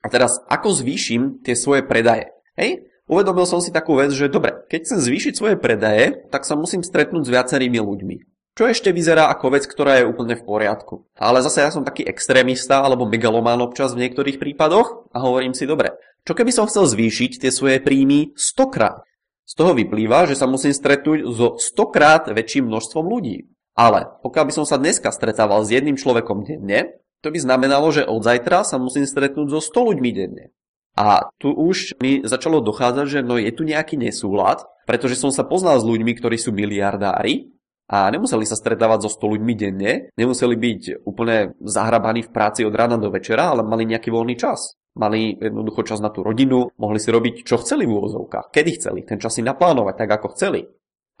a 0.00 0.06
teraz 0.08 0.40
ako 0.48 0.72
zvýšim 0.72 1.44
tie 1.44 1.52
svoje 1.52 1.84
predaje? 1.84 2.32
Hej? 2.56 2.88
Uvedomil 3.04 3.44
som 3.44 3.60
si 3.60 3.68
takú 3.68 4.00
vec, 4.00 4.08
že 4.16 4.32
dobre, 4.32 4.64
keď 4.72 4.88
chcem 4.88 4.98
zvýšiť 5.04 5.32
svoje 5.36 5.56
predaje, 5.60 6.24
tak 6.32 6.48
sa 6.48 6.56
musím 6.56 6.80
stretnúť 6.80 7.28
s 7.28 7.32
viacerými 7.36 7.76
ľuďmi. 7.76 8.33
Čo 8.54 8.70
ešte 8.70 8.94
vyzerá 8.94 9.34
ako 9.34 9.58
vec, 9.58 9.66
ktorá 9.66 9.98
je 9.98 10.06
úplne 10.06 10.38
v 10.38 10.46
poriadku. 10.46 11.10
Ale 11.18 11.42
zase 11.42 11.66
ja 11.66 11.74
som 11.74 11.82
taký 11.82 12.06
extrémista 12.06 12.86
alebo 12.86 13.02
megalomán 13.02 13.58
občas 13.58 13.98
v 13.98 14.06
niektorých 14.06 14.38
prípadoch 14.38 15.10
a 15.10 15.18
hovorím 15.26 15.58
si, 15.58 15.66
dobre, 15.66 15.98
čo 16.22 16.38
keby 16.38 16.54
som 16.54 16.70
chcel 16.70 16.86
zvýšiť 16.86 17.42
tie 17.42 17.50
svoje 17.50 17.82
príjmy 17.82 18.30
100 18.38 18.70
krát? 18.70 19.02
Z 19.42 19.58
toho 19.58 19.74
vyplýva, 19.74 20.30
že 20.30 20.38
sa 20.38 20.46
musím 20.46 20.70
stretnúť 20.70 21.26
so 21.34 21.58
100 21.58 21.94
krát 21.94 22.22
väčším 22.30 22.70
množstvom 22.70 23.04
ľudí. 23.10 23.50
Ale 23.74 24.06
pokiaľ 24.22 24.44
by 24.46 24.52
som 24.54 24.64
sa 24.64 24.78
dneska 24.78 25.10
stretával 25.10 25.66
s 25.66 25.74
jedným 25.74 25.98
človekom 25.98 26.46
denne, 26.46 26.94
to 27.26 27.34
by 27.34 27.38
znamenalo, 27.42 27.90
že 27.90 28.06
od 28.06 28.22
zajtra 28.22 28.62
sa 28.62 28.78
musím 28.78 29.02
stretnúť 29.02 29.50
so 29.50 29.58
100 29.58 29.88
ľuďmi 29.90 30.10
denne. 30.14 30.54
A 30.94 31.26
tu 31.42 31.50
už 31.50 31.98
mi 31.98 32.22
začalo 32.22 32.62
dochádzať, 32.62 33.06
že 33.10 33.20
no 33.26 33.34
je 33.34 33.50
tu 33.50 33.66
nejaký 33.66 33.98
nesúlad, 33.98 34.62
pretože 34.86 35.18
som 35.18 35.34
sa 35.34 35.42
poznal 35.42 35.82
s 35.82 35.88
ľuďmi, 35.90 36.14
ktorí 36.22 36.38
sú 36.38 36.54
miliardári 36.54 37.53
a 37.84 38.08
nemuseli 38.08 38.48
sa 38.48 38.56
stretávať 38.56 39.04
so 39.04 39.10
100 39.12 39.34
ľuďmi 39.36 39.54
denne, 39.56 39.92
nemuseli 40.16 40.56
byť 40.56 40.82
úplne 41.04 41.52
zahrabaní 41.60 42.24
v 42.24 42.32
práci 42.32 42.64
od 42.64 42.72
rána 42.72 42.96
do 42.96 43.12
večera, 43.12 43.52
ale 43.52 43.60
mali 43.60 43.84
nejaký 43.84 44.08
voľný 44.08 44.40
čas. 44.40 44.80
Mali 44.94 45.36
jednoducho 45.36 45.84
čas 45.84 45.98
na 46.00 46.08
tú 46.08 46.22
rodinu, 46.22 46.70
mohli 46.78 47.02
si 47.02 47.10
robiť 47.10 47.44
čo 47.44 47.60
chceli 47.60 47.84
v 47.84 47.98
úvozovkách, 47.98 48.54
kedy 48.54 48.70
chceli, 48.78 49.00
ten 49.02 49.18
čas 49.20 49.36
si 49.36 49.42
naplánovať 49.42 49.94
tak, 50.00 50.10
ako 50.16 50.32
chceli. 50.38 50.64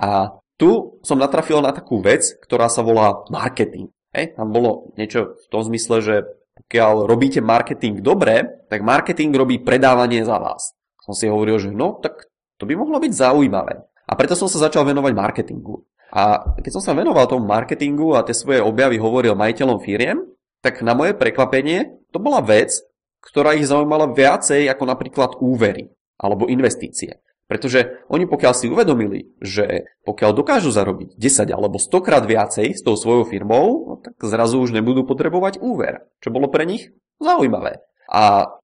A 0.00 0.40
tu 0.54 1.02
som 1.02 1.18
natrafil 1.18 1.58
na 1.58 1.74
takú 1.74 1.98
vec, 1.98 2.38
ktorá 2.46 2.70
sa 2.70 2.86
volá 2.86 3.26
marketing. 3.28 3.90
Hej, 4.14 4.38
tam 4.38 4.54
bolo 4.54 4.94
niečo 4.94 5.34
v 5.34 5.46
tom 5.50 5.66
zmysle, 5.66 5.98
že 5.98 6.16
pokiaľ 6.54 7.10
robíte 7.10 7.42
marketing 7.42 7.98
dobre, 7.98 8.46
tak 8.70 8.86
marketing 8.86 9.34
robí 9.34 9.58
predávanie 9.58 10.22
za 10.22 10.38
vás. 10.38 10.70
Som 11.02 11.18
si 11.18 11.26
hovoril, 11.26 11.58
že 11.58 11.74
no, 11.74 11.98
tak 11.98 12.30
to 12.56 12.64
by 12.64 12.78
mohlo 12.78 13.02
byť 13.02 13.10
zaujímavé. 13.10 13.82
A 14.06 14.12
preto 14.14 14.38
som 14.38 14.46
sa 14.46 14.62
začal 14.62 14.86
venovať 14.86 15.12
marketingu. 15.18 15.82
A 16.14 16.54
keď 16.62 16.78
som 16.78 16.82
sa 16.82 16.94
venoval 16.94 17.26
tomu 17.26 17.50
marketingu 17.50 18.14
a 18.14 18.22
tie 18.22 18.32
svoje 18.32 18.62
objavy 18.62 19.02
hovoril 19.02 19.34
majiteľom 19.34 19.82
firiem, 19.82 20.22
tak 20.62 20.80
na 20.86 20.94
moje 20.94 21.18
prekvapenie 21.18 22.06
to 22.14 22.22
bola 22.22 22.38
vec, 22.38 22.70
ktorá 23.18 23.58
ich 23.58 23.66
zaujímala 23.66 24.14
viacej 24.14 24.70
ako 24.70 24.84
napríklad 24.86 25.30
úvery 25.42 25.90
alebo 26.14 26.46
investície. 26.46 27.18
Pretože 27.44 28.00
oni 28.08 28.24
pokiaľ 28.24 28.52
si 28.56 28.72
uvedomili, 28.72 29.36
že 29.42 29.84
pokiaľ 30.06 30.30
dokážu 30.32 30.72
zarobiť 30.72 31.20
10 31.20 31.52
alebo 31.52 31.76
100 31.76 32.06
krát 32.06 32.24
viacej 32.24 32.72
s 32.72 32.80
tou 32.80 32.96
svojou 32.96 33.28
firmou, 33.28 33.66
no 33.84 33.94
tak 34.00 34.16
zrazu 34.24 34.56
už 34.62 34.72
nebudú 34.72 35.04
potrebovať 35.04 35.60
úver. 35.60 36.08
Čo 36.24 36.32
bolo 36.32 36.48
pre 36.48 36.64
nich 36.64 36.88
zaujímavé. 37.20 37.84
A 38.08 38.54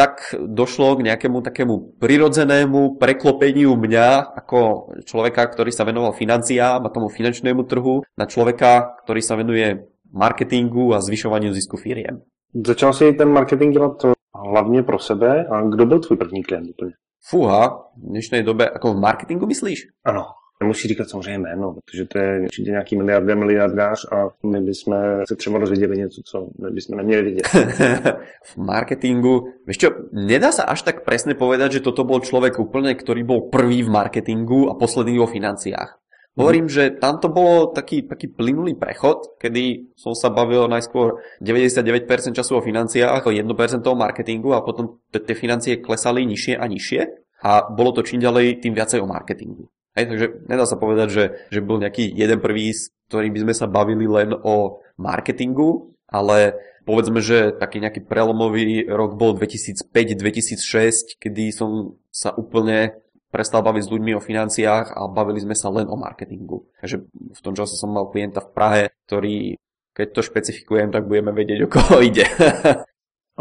tak 0.00 0.32
došlo 0.32 0.96
k 0.96 1.12
nejakému 1.12 1.44
takému 1.44 2.00
prirodzenému 2.00 2.96
preklopeniu 2.96 3.76
mňa 3.76 4.32
ako 4.32 4.88
človeka, 5.04 5.44
ktorý 5.44 5.68
sa 5.68 5.84
venoval 5.84 6.16
financiám 6.16 6.80
a 6.80 6.88
tomu 6.88 7.12
finančnému 7.12 7.68
trhu 7.68 8.00
na 8.16 8.24
človeka, 8.24 8.96
ktorý 9.04 9.20
sa 9.20 9.36
venuje 9.36 9.84
marketingu 10.08 10.96
a 10.96 11.04
zvyšovaniu 11.04 11.52
zisku 11.52 11.76
firiem. 11.76 12.24
Začal 12.56 12.96
si 12.96 13.12
ten 13.12 13.28
marketing 13.28 13.76
dělat 13.76 13.92
hlavně 14.34 14.82
pro 14.82 14.98
sebe 14.98 15.44
a 15.46 15.62
kdo 15.62 15.86
byl 15.86 16.00
tvůj 16.00 16.16
první 16.16 16.42
klient 16.42 16.70
úplně? 16.70 16.92
Fúha, 17.20 17.92
v 18.00 18.16
dnešnej 18.16 18.40
dobe, 18.40 18.64
ako 18.72 18.96
v 18.96 19.00
marketingu 19.04 19.44
myslíš? 19.44 19.92
Ano. 20.08 20.39
Nemusí 20.62 20.88
říkat 20.88 21.08
samozřejmě 21.08 21.38
jméno, 21.38 21.74
protože 21.84 22.04
to 22.04 22.18
je 22.18 22.40
určitě 22.40 22.70
nějaký 22.70 22.96
miliardé, 22.96 23.34
miliardář 23.34 24.06
a 24.12 24.28
my 24.46 24.60
bychom 24.60 24.94
se 25.28 25.36
třeba 25.36 25.58
dozvěděli 25.58 25.96
něco, 25.96 26.22
co 26.24 26.46
my 26.58 26.70
bychom 26.70 26.96
neměli 26.96 27.22
vidět. 27.22 27.46
v 28.44 28.56
marketingu, 28.56 29.48
vieš 29.66 29.78
čo, 29.78 29.88
nedá 30.12 30.52
sa 30.52 30.68
až 30.68 30.84
tak 30.84 31.08
presne 31.08 31.32
povedať, 31.32 31.80
že 31.80 31.84
toto 31.84 32.04
bol 32.04 32.20
človek 32.20 32.60
úplne, 32.60 32.92
ktorý 32.92 33.24
bol 33.24 33.40
prvý 33.48 33.80
v 33.80 33.88
marketingu 33.88 34.68
a 34.68 34.76
posledný 34.76 35.16
vo 35.16 35.26
financiách. 35.32 35.96
Hovorím, 36.36 36.68
mm. 36.68 36.74
že 36.76 36.84
tam 37.00 37.18
to 37.18 37.32
bolo 37.32 37.72
taký, 37.72 38.06
taký 38.06 38.28
plynulý 38.28 38.76
prechod, 38.76 39.40
kedy 39.40 39.96
som 39.96 40.12
sa 40.14 40.30
bavil 40.30 40.68
najskôr 40.68 41.18
99% 41.42 42.36
času 42.36 42.60
o 42.60 42.62
financiách, 42.62 43.26
o 43.26 43.32
1% 43.32 43.48
o 43.88 43.94
marketingu 43.96 44.52
a 44.54 44.60
potom 44.60 45.00
tie 45.08 45.34
financie 45.34 45.80
klesali 45.80 46.28
nižšie 46.28 46.54
a 46.54 46.64
nižšie 46.68 47.00
a 47.42 47.64
bolo 47.72 47.96
to 47.96 48.06
čím 48.06 48.20
ďalej 48.20 48.60
tým 48.62 48.76
viacej 48.76 49.00
o 49.02 49.10
marketingu. 49.10 49.66
Hej, 49.98 50.06
takže 50.06 50.26
nedá 50.46 50.64
sa 50.66 50.78
povedať, 50.78 51.08
že, 51.10 51.24
že 51.50 51.60
bol 51.60 51.82
nejaký 51.82 52.06
jeden 52.06 52.38
prvý, 52.38 52.70
s 52.70 52.94
ktorým 53.10 53.34
by 53.34 53.40
sme 53.50 53.54
sa 53.58 53.66
bavili 53.66 54.06
len 54.06 54.30
o 54.32 54.86
marketingu, 54.94 55.98
ale 56.06 56.54
povedzme, 56.86 57.18
že 57.18 57.50
taký 57.58 57.82
nejaký 57.82 58.06
prelomový 58.06 58.86
rok 58.86 59.18
bol 59.18 59.34
2005-2006, 59.34 61.18
kedy 61.18 61.50
som 61.50 61.98
sa 62.14 62.30
úplne 62.34 62.94
prestal 63.30 63.62
baviť 63.62 63.82
s 63.86 63.92
ľuďmi 63.94 64.12
o 64.18 64.22
financiách 64.22 64.94
a 64.94 65.06
bavili 65.06 65.38
sme 65.42 65.54
sa 65.54 65.70
len 65.70 65.86
o 65.86 65.94
marketingu. 65.94 66.66
Takže 66.82 66.96
v 67.10 67.40
tom 67.42 67.54
čase 67.54 67.78
som 67.78 67.94
mal 67.94 68.10
klienta 68.10 68.42
v 68.42 68.50
Prahe, 68.50 68.82
ktorý, 69.06 69.54
keď 69.94 70.06
to 70.10 70.20
špecifikujem, 70.26 70.90
tak 70.90 71.06
budeme 71.06 71.30
vedieť, 71.30 71.66
o 71.66 71.68
koho 71.70 72.02
ide. 72.02 72.26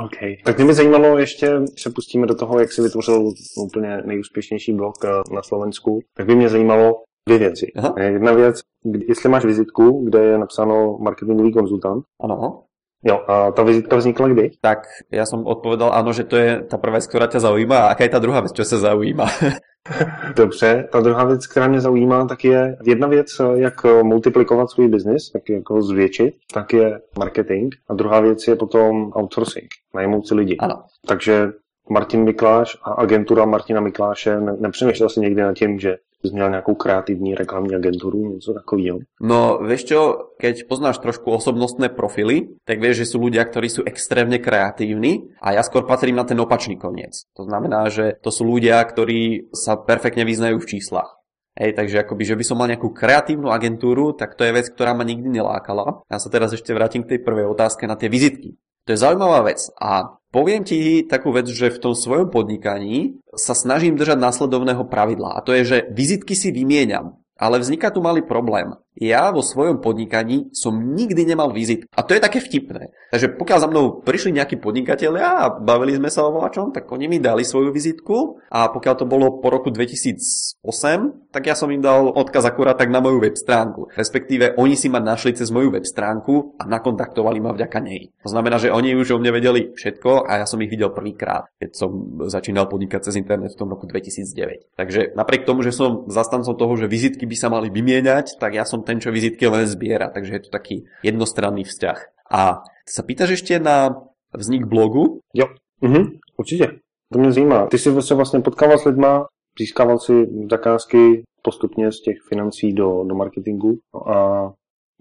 OK. 0.05 0.43
Tak 0.45 0.57
mě 0.57 0.65
by 0.65 0.73
zajímalo 0.73 1.17
ještě, 1.17 1.61
se 1.77 1.89
pustíme 1.89 2.27
do 2.27 2.35
toho, 2.35 2.59
jak 2.59 2.71
si 2.71 2.81
vytvořil 2.81 3.31
úplně 3.57 4.01
nejúspěšnější 4.05 4.73
blog 4.73 4.93
eh, 5.05 5.33
na 5.35 5.43
Slovensku, 5.43 5.99
tak 6.17 6.25
by 6.25 6.35
mě 6.35 6.49
zajímalo 6.49 6.93
dvě 7.27 7.39
věci. 7.39 7.71
Aha. 7.75 7.93
Eh, 7.97 8.11
jedna 8.11 8.33
věc, 8.33 8.59
jestli 9.07 9.29
máš 9.29 9.45
vizitku, 9.45 10.05
kde 10.05 10.25
je 10.25 10.37
napsáno 10.37 10.97
marketingový 11.01 11.53
konzultant. 11.53 12.03
Ano. 12.21 12.63
Jo, 12.99 13.23
ta 13.55 13.61
vizitka 13.63 13.95
vznikla 13.95 14.27
kdy? 14.27 14.45
Tak 14.59 15.07
ja 15.07 15.23
som 15.23 15.47
odpovedal 15.47 15.95
áno, 15.95 16.11
že 16.11 16.27
to 16.27 16.35
je 16.35 16.49
tá 16.67 16.75
prvá 16.75 16.99
vec, 16.99 17.07
ktorá 17.07 17.31
ťa 17.31 17.47
zaujíma 17.47 17.87
a 17.87 17.89
aká 17.95 18.03
je 18.03 18.11
tá 18.11 18.19
druhá 18.19 18.43
vec, 18.43 18.51
čo 18.51 18.67
sa 18.67 18.91
zaujíma? 18.91 19.23
Dobře, 20.35 20.87
ta 20.91 20.99
druhá 20.99 21.23
věc, 21.23 21.47
která 21.47 21.67
mě 21.67 21.81
zaujímá, 21.81 22.25
tak 22.25 22.43
je 22.43 22.77
jedna 22.85 23.07
věc, 23.07 23.27
jak 23.55 23.83
multiplikovat 24.03 24.69
svůj 24.69 24.87
biznis, 24.87 25.31
jak 25.35 25.49
jako 25.49 25.81
zvětšit, 25.81 26.35
tak 26.53 26.73
je 26.73 27.01
marketing. 27.19 27.75
A 27.89 27.93
druhá 27.93 28.19
věc 28.19 28.47
je 28.47 28.55
potom 28.55 29.11
outsourcing, 29.15 29.67
najmout 29.95 30.27
si 30.27 30.35
lidi. 30.35 30.57
Ano. 30.57 30.83
Takže 31.07 31.51
Martin 31.89 32.23
Mikláš 32.23 32.77
a 32.83 32.91
agentura 32.91 33.45
Martina 33.45 33.81
Mikláše 33.81 34.39
ne, 34.39 34.53
nepřemýšlel 34.59 35.09
si 35.09 35.19
někdy 35.19 35.41
nad 35.41 35.53
tím, 35.53 35.79
že 35.79 35.97
bys 36.23 36.31
měl 36.31 36.49
nějakou 36.49 36.75
kreativní 36.75 37.35
reklamní 37.35 37.75
agenturu, 37.75 38.33
něco 38.33 38.53
takového? 38.53 38.99
No, 39.21 39.59
vieš 39.63 39.83
čo, 39.83 39.99
keď 40.39 40.67
poznáš 40.67 40.97
trošku 40.97 41.31
osobnostné 41.31 41.89
profily, 41.89 42.59
tak 42.65 42.79
vieš, 42.79 43.03
že 43.03 43.15
sú 43.15 43.23
ľudia, 43.23 43.43
ktorí 43.47 43.67
sú 43.69 43.81
extrémne 43.87 44.39
kreatívni 44.39 45.31
a 45.39 45.55
ja 45.55 45.63
skôr 45.63 45.87
patrím 45.87 46.15
na 46.15 46.23
ten 46.23 46.39
opačný 46.39 46.75
koniec. 46.75 47.23
To 47.35 47.43
znamená, 47.43 47.87
že 47.87 48.19
to 48.19 48.31
sú 48.31 48.43
ľudia, 48.43 48.83
ktorí 48.83 49.51
sa 49.55 49.79
perfektne 49.79 50.27
vyznajú 50.27 50.59
v 50.59 50.69
číslach. 50.75 51.19
Hej, 51.59 51.75
takže 51.75 52.07
akoby, 52.07 52.23
že 52.23 52.37
by 52.39 52.43
som 52.47 52.55
mal 52.55 52.71
nejakú 52.71 52.95
kreatívnu 52.95 53.51
agentúru, 53.51 54.15
tak 54.15 54.39
to 54.39 54.47
je 54.47 54.55
vec, 54.55 54.71
ktorá 54.71 54.95
ma 54.95 55.03
nikdy 55.03 55.27
nelákala. 55.27 56.07
Ja 56.07 56.15
sa 56.15 56.31
teraz 56.31 56.55
ešte 56.55 56.71
vrátim 56.71 57.03
k 57.03 57.15
tej 57.15 57.19
prvej 57.19 57.51
otázke 57.51 57.83
na 57.83 57.99
tie 57.99 58.07
vizitky. 58.07 58.55
To 58.89 58.97
je 58.97 59.05
zaujímavá 59.05 59.45
vec 59.45 59.69
a 59.77 60.17
poviem 60.33 60.65
ti 60.65 61.05
takú 61.05 61.29
vec, 61.29 61.45
že 61.45 61.69
v 61.69 61.77
tom 61.77 61.93
svojom 61.93 62.33
podnikaní 62.33 63.21
sa 63.37 63.53
snažím 63.53 63.93
držať 63.93 64.17
následovného 64.17 64.81
pravidla 64.89 65.37
a 65.37 65.45
to 65.45 65.53
je, 65.53 65.61
že 65.61 65.77
vizitky 65.93 66.33
si 66.33 66.49
vymieňam. 66.49 67.13
Ale 67.37 67.61
vzniká 67.61 67.93
tu 67.93 68.01
malý 68.01 68.25
problém 68.25 68.73
ja 68.99 69.31
vo 69.31 69.39
svojom 69.39 69.79
podnikaní 69.79 70.51
som 70.51 70.75
nikdy 70.75 71.23
nemal 71.23 71.55
vizit. 71.55 71.87
A 71.95 72.03
to 72.03 72.11
je 72.11 72.21
také 72.21 72.43
vtipné. 72.43 72.91
Takže 73.09 73.39
pokiaľ 73.39 73.59
za 73.63 73.71
mnou 73.71 73.85
prišli 74.03 74.35
nejakí 74.35 74.59
podnikatelia 74.59 75.39
a 75.39 75.45
bavili 75.47 75.95
sme 75.95 76.11
sa 76.11 76.27
o 76.27 76.35
voľačom, 76.35 76.75
tak 76.75 76.91
oni 76.91 77.07
mi 77.07 77.17
dali 77.23 77.47
svoju 77.47 77.71
vizitku 77.71 78.43
a 78.51 78.67
pokiaľ 78.67 78.95
to 78.99 79.05
bolo 79.07 79.39
po 79.39 79.47
roku 79.47 79.71
2008, 79.71 81.31
tak 81.31 81.47
ja 81.47 81.55
som 81.55 81.71
im 81.71 81.79
dal 81.79 82.11
odkaz 82.11 82.43
akurát 82.43 82.75
tak 82.75 82.91
na 82.91 82.99
moju 82.99 83.23
web 83.23 83.39
stránku. 83.39 83.87
Respektíve 83.95 84.59
oni 84.59 84.75
si 84.75 84.91
ma 84.91 84.99
našli 84.99 85.31
cez 85.31 85.47
moju 85.47 85.71
web 85.71 85.87
stránku 85.87 86.59
a 86.59 86.67
nakontaktovali 86.67 87.39
ma 87.39 87.55
vďaka 87.55 87.79
nej. 87.79 88.11
To 88.27 88.29
znamená, 88.29 88.59
že 88.59 88.73
oni 88.73 88.99
už 88.99 89.15
o 89.15 89.21
mne 89.23 89.31
vedeli 89.31 89.71
všetko 89.71 90.27
a 90.27 90.43
ja 90.43 90.45
som 90.45 90.59
ich 90.59 90.69
videl 90.69 90.91
prvýkrát, 90.91 91.47
keď 91.55 91.71
som 91.71 92.19
začínal 92.27 92.67
podnikať 92.67 93.07
cez 93.07 93.15
internet 93.15 93.55
v 93.55 93.59
tom 93.63 93.71
roku 93.71 93.87
2009. 93.87 94.75
Takže 94.75 95.15
napriek 95.15 95.47
tomu, 95.47 95.63
že 95.63 95.71
som 95.71 96.03
zastancom 96.11 96.57
toho, 96.59 96.73
že 96.75 96.91
vizitky 96.91 97.23
by 97.23 97.35
sa 97.37 97.47
mali 97.47 97.71
vymieňať, 97.71 98.41
tak 98.41 98.57
ja 98.57 98.67
som 98.67 98.81
ten, 98.89 98.97
čo 98.97 99.13
vizitky 99.13 99.45
len 99.45 99.69
zbiera, 99.69 100.09
takže 100.09 100.33
je 100.33 100.43
to 100.49 100.49
taký 100.49 100.89
jednostranný 101.05 101.61
vzťah. 101.69 102.25
A 102.33 102.65
sa 102.89 103.01
pýtaš 103.05 103.37
ešte 103.37 103.61
na 103.61 103.93
vznik 104.33 104.65
blogu? 104.65 105.21
Jo, 105.33 105.45
mhm, 105.81 106.17
určitě. 106.37 106.81
To 107.13 107.19
mě 107.19 107.31
zajímá. 107.31 107.67
Ty 107.67 107.77
jsi 107.77 108.01
se 108.01 108.15
vlastně 108.15 108.39
potkával 108.39 108.77
s 108.77 108.85
lidma, 108.85 109.25
získával 109.59 109.99
si 109.99 110.13
zakázky 110.51 111.23
postupně 111.41 111.91
z 111.91 112.01
těch 112.01 112.17
financí 112.29 112.73
do, 112.73 113.03
do 113.03 113.15
marketingu 113.15 113.77
no 113.93 114.09
a 114.09 114.53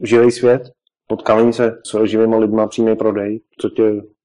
živý 0.03 0.31
svět, 0.31 0.63
potkávání 1.07 1.53
se 1.53 1.73
s 1.85 2.05
živými 2.05 2.37
lidma, 2.37 2.67
přímý 2.67 2.97
prodej, 2.97 3.41
co 3.61 3.69
tě 3.69 3.83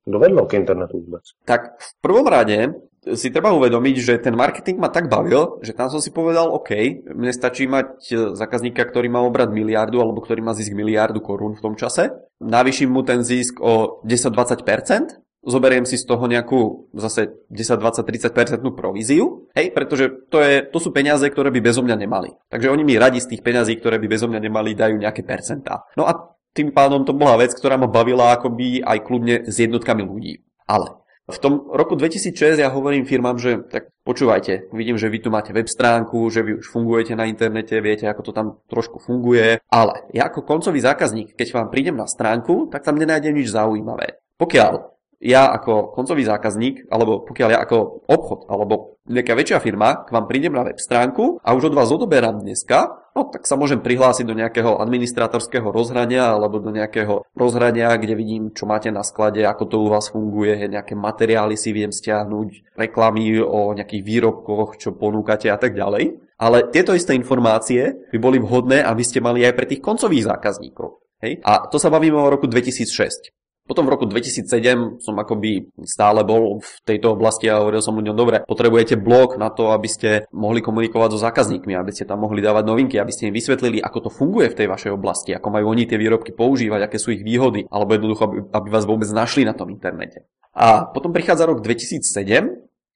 dovedlo 0.07 0.45
k 0.45 0.53
internetu 0.53 0.99
vůbec? 0.99 1.21
Tak 1.45 1.61
v 1.61 2.01
prvom 2.01 2.27
rade 2.27 2.73
si 3.03 3.27
treba 3.29 3.51
uvedomiť, 3.51 3.95
že 3.99 4.13
ten 4.23 4.31
marketing 4.31 4.79
ma 4.79 4.87
tak 4.87 5.11
bavil, 5.11 5.59
že 5.59 5.75
tam 5.75 5.91
som 5.91 5.99
si 5.99 6.15
povedal, 6.15 6.47
OK, 6.55 7.03
mne 7.11 7.35
stačí 7.35 7.67
mať 7.67 7.89
e, 8.07 8.15
zákazníka, 8.39 8.79
ktorý 8.87 9.11
má 9.11 9.19
obrad 9.19 9.51
miliardu 9.51 9.99
alebo 9.99 10.23
ktorý 10.23 10.39
má 10.39 10.55
zisk 10.55 10.71
miliardu 10.71 11.19
korún 11.19 11.59
v 11.59 11.63
tom 11.63 11.75
čase. 11.75 12.15
Navýšim 12.39 12.87
mu 12.87 13.03
ten 13.03 13.19
zisk 13.19 13.59
o 13.59 13.99
10-20%, 14.07 15.19
zoberiem 15.43 15.83
si 15.83 15.99
z 15.99 16.07
toho 16.07 16.23
nejakú 16.23 16.87
zase 16.95 17.43
10, 17.51 17.83
20, 17.83 18.07
30% 18.07 18.63
províziu, 18.71 19.51
hej, 19.51 19.75
pretože 19.75 20.07
to, 20.31 20.39
je, 20.39 20.63
to 20.63 20.79
sú 20.79 20.95
peniaze, 20.95 21.27
ktoré 21.27 21.51
by 21.51 21.59
bezo 21.59 21.83
mňa 21.83 21.97
nemali. 21.99 22.31
Takže 22.47 22.71
oni 22.71 22.83
mi 22.87 22.95
radi 22.95 23.19
z 23.19 23.35
tých 23.35 23.43
peňazí, 23.43 23.75
ktoré 23.83 23.99
by 23.99 24.07
bezo 24.07 24.31
mňa 24.31 24.39
nemali, 24.39 24.71
dajú 24.71 24.95
nejaké 24.95 25.27
percentá. 25.27 25.83
No 25.99 26.07
a 26.07 26.15
tým 26.55 26.71
pádom 26.71 27.03
to 27.03 27.11
bola 27.11 27.35
vec, 27.35 27.51
ktorá 27.51 27.75
ma 27.75 27.91
bavila 27.91 28.31
akoby 28.31 28.79
aj 28.79 28.97
kľudne 29.03 29.35
s 29.49 29.59
jednotkami 29.59 30.05
ľudí. 30.05 30.39
Ale 30.63 31.02
v 31.33 31.41
tom 31.41 31.53
roku 31.73 31.97
2006 31.97 32.61
ja 32.61 32.69
hovorím 32.69 33.09
firmám, 33.09 33.41
že 33.41 33.65
tak 33.65 33.89
počúvajte, 34.05 34.69
vidím, 34.71 35.01
že 35.01 35.09
vy 35.09 35.19
tu 35.19 35.29
máte 35.33 35.49
web 35.51 35.65
stránku, 35.65 36.29
že 36.29 36.45
vy 36.45 36.61
už 36.61 36.67
fungujete 36.69 37.17
na 37.17 37.25
internete, 37.25 37.81
viete, 37.81 38.05
ako 38.05 38.21
to 38.21 38.31
tam 38.31 38.47
trošku 38.69 39.01
funguje, 39.01 39.57
ale 39.67 39.93
ja 40.13 40.29
ako 40.29 40.45
koncový 40.45 40.79
zákazník, 40.79 41.33
keď 41.33 41.47
vám 41.57 41.67
prídem 41.73 41.97
na 41.97 42.05
stránku, 42.05 42.69
tak 42.69 42.85
tam 42.85 43.01
nenájdem 43.01 43.33
nič 43.33 43.49
zaujímavé. 43.49 44.21
Pokiaľ 44.37 44.93
ja 45.23 45.49
ako 45.55 45.95
koncový 45.95 46.27
zákazník, 46.27 46.91
alebo 46.91 47.23
pokiaľ 47.23 47.49
ja 47.55 47.59
ako 47.63 48.03
obchod, 48.11 48.51
alebo 48.51 48.99
nejaká 49.07 49.33
väčšia 49.35 49.59
firma 49.63 50.03
k 50.03 50.11
vám 50.11 50.27
prídem 50.27 50.51
na 50.51 50.67
web 50.67 50.79
stránku 50.79 51.39
a 51.39 51.55
už 51.55 51.71
od 51.71 51.77
vás 51.79 51.91
odoberám 51.91 52.43
dneska, 52.43 53.02
no 53.13 53.29
tak 53.29 53.45
sa 53.45 53.55
môžem 53.55 53.79
prihlásiť 53.79 54.25
do 54.25 54.37
nejakého 54.37 54.81
administratorského 54.81 55.69
rozhrania 55.69 56.33
alebo 56.33 56.57
do 56.57 56.73
nejakého 56.73 57.25
rozhrania, 57.37 57.93
kde 57.97 58.13
vidím, 58.17 58.43
čo 58.51 58.65
máte 58.65 58.89
na 58.89 59.05
sklade, 59.05 59.45
ako 59.45 59.63
to 59.69 59.75
u 59.81 59.87
vás 59.89 60.09
funguje, 60.09 60.69
nejaké 60.69 60.97
materiály 60.97 61.57
si 61.57 61.73
viem 61.73 61.93
stiahnuť, 61.93 62.77
reklamy 62.77 63.39
o 63.41 63.73
nejakých 63.77 64.03
výrobkoch, 64.03 64.81
čo 64.81 64.97
ponúkate 64.97 65.47
a 65.49 65.57
tak 65.57 65.77
ďalej. 65.77 66.19
Ale 66.37 66.67
tieto 66.73 66.91
isté 66.91 67.15
informácie 67.15 68.09
by 68.11 68.17
boli 68.19 68.37
vhodné, 68.41 68.83
aby 68.83 69.03
ste 69.05 69.23
mali 69.23 69.45
aj 69.47 69.53
pre 69.55 69.69
tých 69.69 69.79
koncových 69.79 70.27
zákazníkov. 70.27 70.99
Hej? 71.23 71.39
A 71.45 71.69
to 71.71 71.79
sa 71.79 71.87
bavíme 71.87 72.19
o 72.19 72.27
roku 72.27 72.51
2006. 72.51 73.31
Potom 73.63 73.87
v 73.87 73.95
roku 73.95 74.03
2007 74.03 74.99
som 74.99 75.15
akoby 75.15 75.71
stále 75.87 76.27
bol 76.27 76.59
v 76.59 76.71
tejto 76.83 77.15
oblasti 77.15 77.47
a 77.47 77.63
hovoril 77.63 77.79
som 77.79 77.95
ľuďom, 77.95 78.11
dobre, 78.11 78.43
potrebujete 78.43 78.99
blog 78.99 79.39
na 79.39 79.47
to, 79.55 79.71
aby 79.71 79.87
ste 79.87 80.09
mohli 80.35 80.59
komunikovať 80.59 81.09
so 81.15 81.19
zákazníkmi, 81.23 81.71
aby 81.71 81.95
ste 81.95 82.03
tam 82.03 82.27
mohli 82.27 82.43
dávať 82.43 82.67
novinky, 82.67 82.99
aby 82.99 83.15
ste 83.15 83.31
im 83.31 83.35
vysvetlili, 83.39 83.79
ako 83.79 83.97
to 84.03 84.09
funguje 84.11 84.51
v 84.51 84.57
tej 84.59 84.67
vašej 84.67 84.91
oblasti, 84.91 85.31
ako 85.31 85.47
majú 85.47 85.71
oni 85.71 85.87
tie 85.87 85.95
výrobky 85.95 86.35
používať, 86.35 86.91
aké 86.91 86.99
sú 86.99 87.15
ich 87.15 87.23
výhody, 87.23 87.63
alebo 87.71 87.95
jednoducho, 87.95 88.23
aby, 88.27 88.37
aby 88.51 88.67
vás 88.67 88.83
vôbec 88.83 89.07
našli 89.15 89.47
na 89.47 89.55
tom 89.55 89.71
internete. 89.71 90.27
A 90.51 90.83
potom 90.83 91.15
prichádza 91.15 91.47
rok 91.47 91.63
2007, 91.63 92.03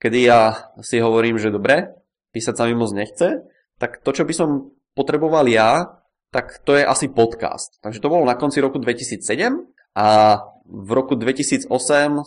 kedy 0.03 0.19
ja 0.27 0.67
si 0.83 0.99
hovorím, 0.99 1.39
že 1.39 1.47
dobre, 1.47 1.95
písať 2.35 2.59
sa 2.59 2.67
mi 2.67 2.75
moc 2.75 2.91
nechce, 2.91 3.39
tak 3.79 4.03
to, 4.03 4.11
čo 4.11 4.27
by 4.27 4.33
som 4.35 4.75
potreboval 4.91 5.47
ja, 5.47 5.95
tak 6.27 6.59
to 6.67 6.75
je 6.75 6.83
asi 6.83 7.07
podcast. 7.07 7.79
Takže 7.79 8.03
to 8.03 8.11
bolo 8.11 8.27
na 8.27 8.35
konci 8.35 8.59
roku 8.59 8.83
2007 8.83 9.76
a 9.97 10.07
v 10.67 10.89
roku 10.93 11.17
2008 11.17 11.71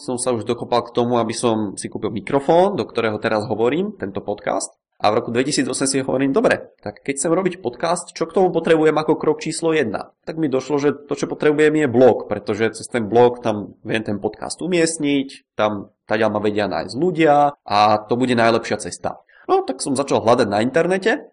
som 0.00 0.16
sa 0.18 0.34
už 0.34 0.42
dokopal 0.42 0.90
k 0.90 0.94
tomu, 0.96 1.22
aby 1.22 1.30
som 1.30 1.78
si 1.78 1.86
kúpil 1.86 2.10
mikrofón, 2.10 2.74
do 2.74 2.82
ktorého 2.82 3.22
teraz 3.22 3.46
hovorím, 3.46 3.94
tento 3.94 4.18
podcast. 4.24 4.74
A 5.00 5.08
v 5.08 5.22
roku 5.22 5.30
2008 5.32 5.72
si 5.72 5.96
hovorím, 6.04 6.34
dobre, 6.34 6.76
tak 6.84 7.00
keď 7.00 7.14
chcem 7.16 7.32
robiť 7.32 7.54
podcast, 7.64 8.12
čo 8.12 8.28
k 8.28 8.36
tomu 8.36 8.52
potrebujem 8.52 8.92
ako 8.92 9.16
krok 9.16 9.40
číslo 9.40 9.72
1? 9.72 9.96
Tak 10.26 10.36
mi 10.36 10.52
došlo, 10.52 10.76
že 10.76 10.92
to, 10.92 11.16
čo 11.16 11.24
potrebujem 11.24 11.72
je 11.72 11.88
blog, 11.88 12.28
pretože 12.28 12.76
cez 12.76 12.84
ten 12.84 13.08
blog 13.08 13.40
tam 13.40 13.80
viem 13.80 14.04
ten 14.04 14.20
podcast 14.20 14.60
umiestniť, 14.60 15.56
tam 15.56 15.94
taďa 16.04 16.26
ma 16.28 16.42
vedia 16.42 16.68
nájsť 16.68 16.94
ľudia 17.00 17.54
a 17.54 17.78
to 18.04 18.18
bude 18.18 18.37
najlepšia 18.37 18.76
cesta. 18.83 19.24
No 19.48 19.64
tak 19.64 19.80
som 19.80 19.96
začal 19.96 20.20
hľadať 20.20 20.48
na 20.52 20.61
internete 20.61 21.30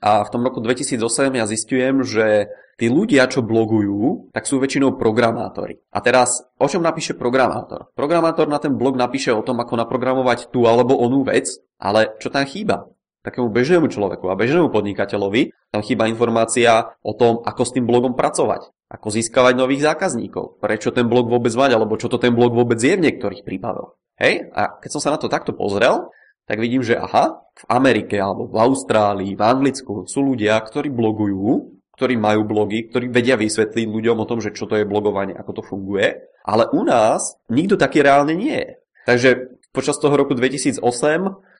a 0.00 0.22
v 0.24 0.32
tom 0.32 0.44
roku 0.44 0.60
2008 0.60 1.40
ja 1.40 1.44
zistujem, 1.48 2.04
že 2.04 2.52
tí 2.76 2.92
ľudia, 2.92 3.24
čo 3.32 3.40
blogujú, 3.40 4.28
tak 4.36 4.44
sú 4.44 4.60
väčšinou 4.60 5.00
programátori. 5.00 5.80
A 5.88 6.04
teraz, 6.04 6.44
o 6.60 6.68
čom 6.68 6.84
napíše 6.84 7.16
programátor? 7.16 7.88
Programátor 7.96 8.46
na 8.46 8.60
ten 8.60 8.76
blog 8.76 9.00
napíše 9.00 9.32
o 9.32 9.40
tom, 9.40 9.56
ako 9.60 9.80
naprogramovať 9.80 10.52
tú 10.52 10.68
alebo 10.68 11.00
onú 11.00 11.24
vec, 11.24 11.48
ale 11.80 12.12
čo 12.20 12.28
tam 12.28 12.44
chýba? 12.44 12.92
Takému 13.24 13.50
bežnému 13.50 13.90
človeku 13.90 14.30
a 14.30 14.38
bežnému 14.38 14.70
podnikateľovi 14.70 15.50
tam 15.74 15.82
chýba 15.82 16.06
informácia 16.06 16.94
o 17.02 17.10
tom, 17.16 17.42
ako 17.42 17.62
s 17.66 17.74
tým 17.74 17.82
blogom 17.82 18.14
pracovať, 18.14 18.70
ako 18.86 19.08
získavať 19.10 19.58
nových 19.58 19.82
zákazníkov, 19.82 20.62
prečo 20.62 20.94
ten 20.94 21.10
blog 21.10 21.26
vôbec 21.26 21.50
mať, 21.50 21.74
alebo 21.74 21.98
čo 21.98 22.06
to 22.06 22.22
ten 22.22 22.30
blog 22.30 22.54
vôbec 22.54 22.78
je 22.78 22.94
v 22.94 23.02
niektorých 23.02 23.42
prípadoch. 23.42 23.98
Hej, 24.16 24.48
a 24.54 24.78
keď 24.78 24.90
som 24.94 25.02
sa 25.02 25.10
na 25.12 25.18
to 25.18 25.26
takto 25.26 25.52
pozrel, 25.52 26.08
tak 26.46 26.62
vidím, 26.62 26.86
že 26.86 26.96
aha, 26.96 27.42
v 27.52 27.64
Amerike 27.68 28.16
alebo 28.16 28.46
v 28.46 28.56
Austrálii, 28.56 29.34
v 29.34 29.42
Anglicku 29.42 30.06
sú 30.06 30.22
ľudia, 30.22 30.58
ktorí 30.62 30.88
blogujú 30.94 31.76
ktorí 31.96 32.20
majú 32.20 32.44
blogy, 32.44 32.92
ktorí 32.92 33.08
vedia 33.08 33.40
vysvetliť 33.40 33.88
ľuďom 33.88 34.20
o 34.20 34.28
tom, 34.28 34.44
že 34.44 34.52
čo 34.52 34.68
to 34.68 34.76
je 34.76 34.84
blogovanie, 34.84 35.32
ako 35.32 35.52
to 35.60 35.62
funguje. 35.64 36.28
Ale 36.44 36.68
u 36.70 36.84
nás 36.84 37.40
nikto 37.48 37.80
taký 37.80 38.04
reálne 38.04 38.36
nie 38.36 38.52
je. 38.52 38.70
Takže 39.08 39.30
počas 39.72 39.96
toho 39.96 40.12
roku 40.12 40.36
2008 40.36 40.84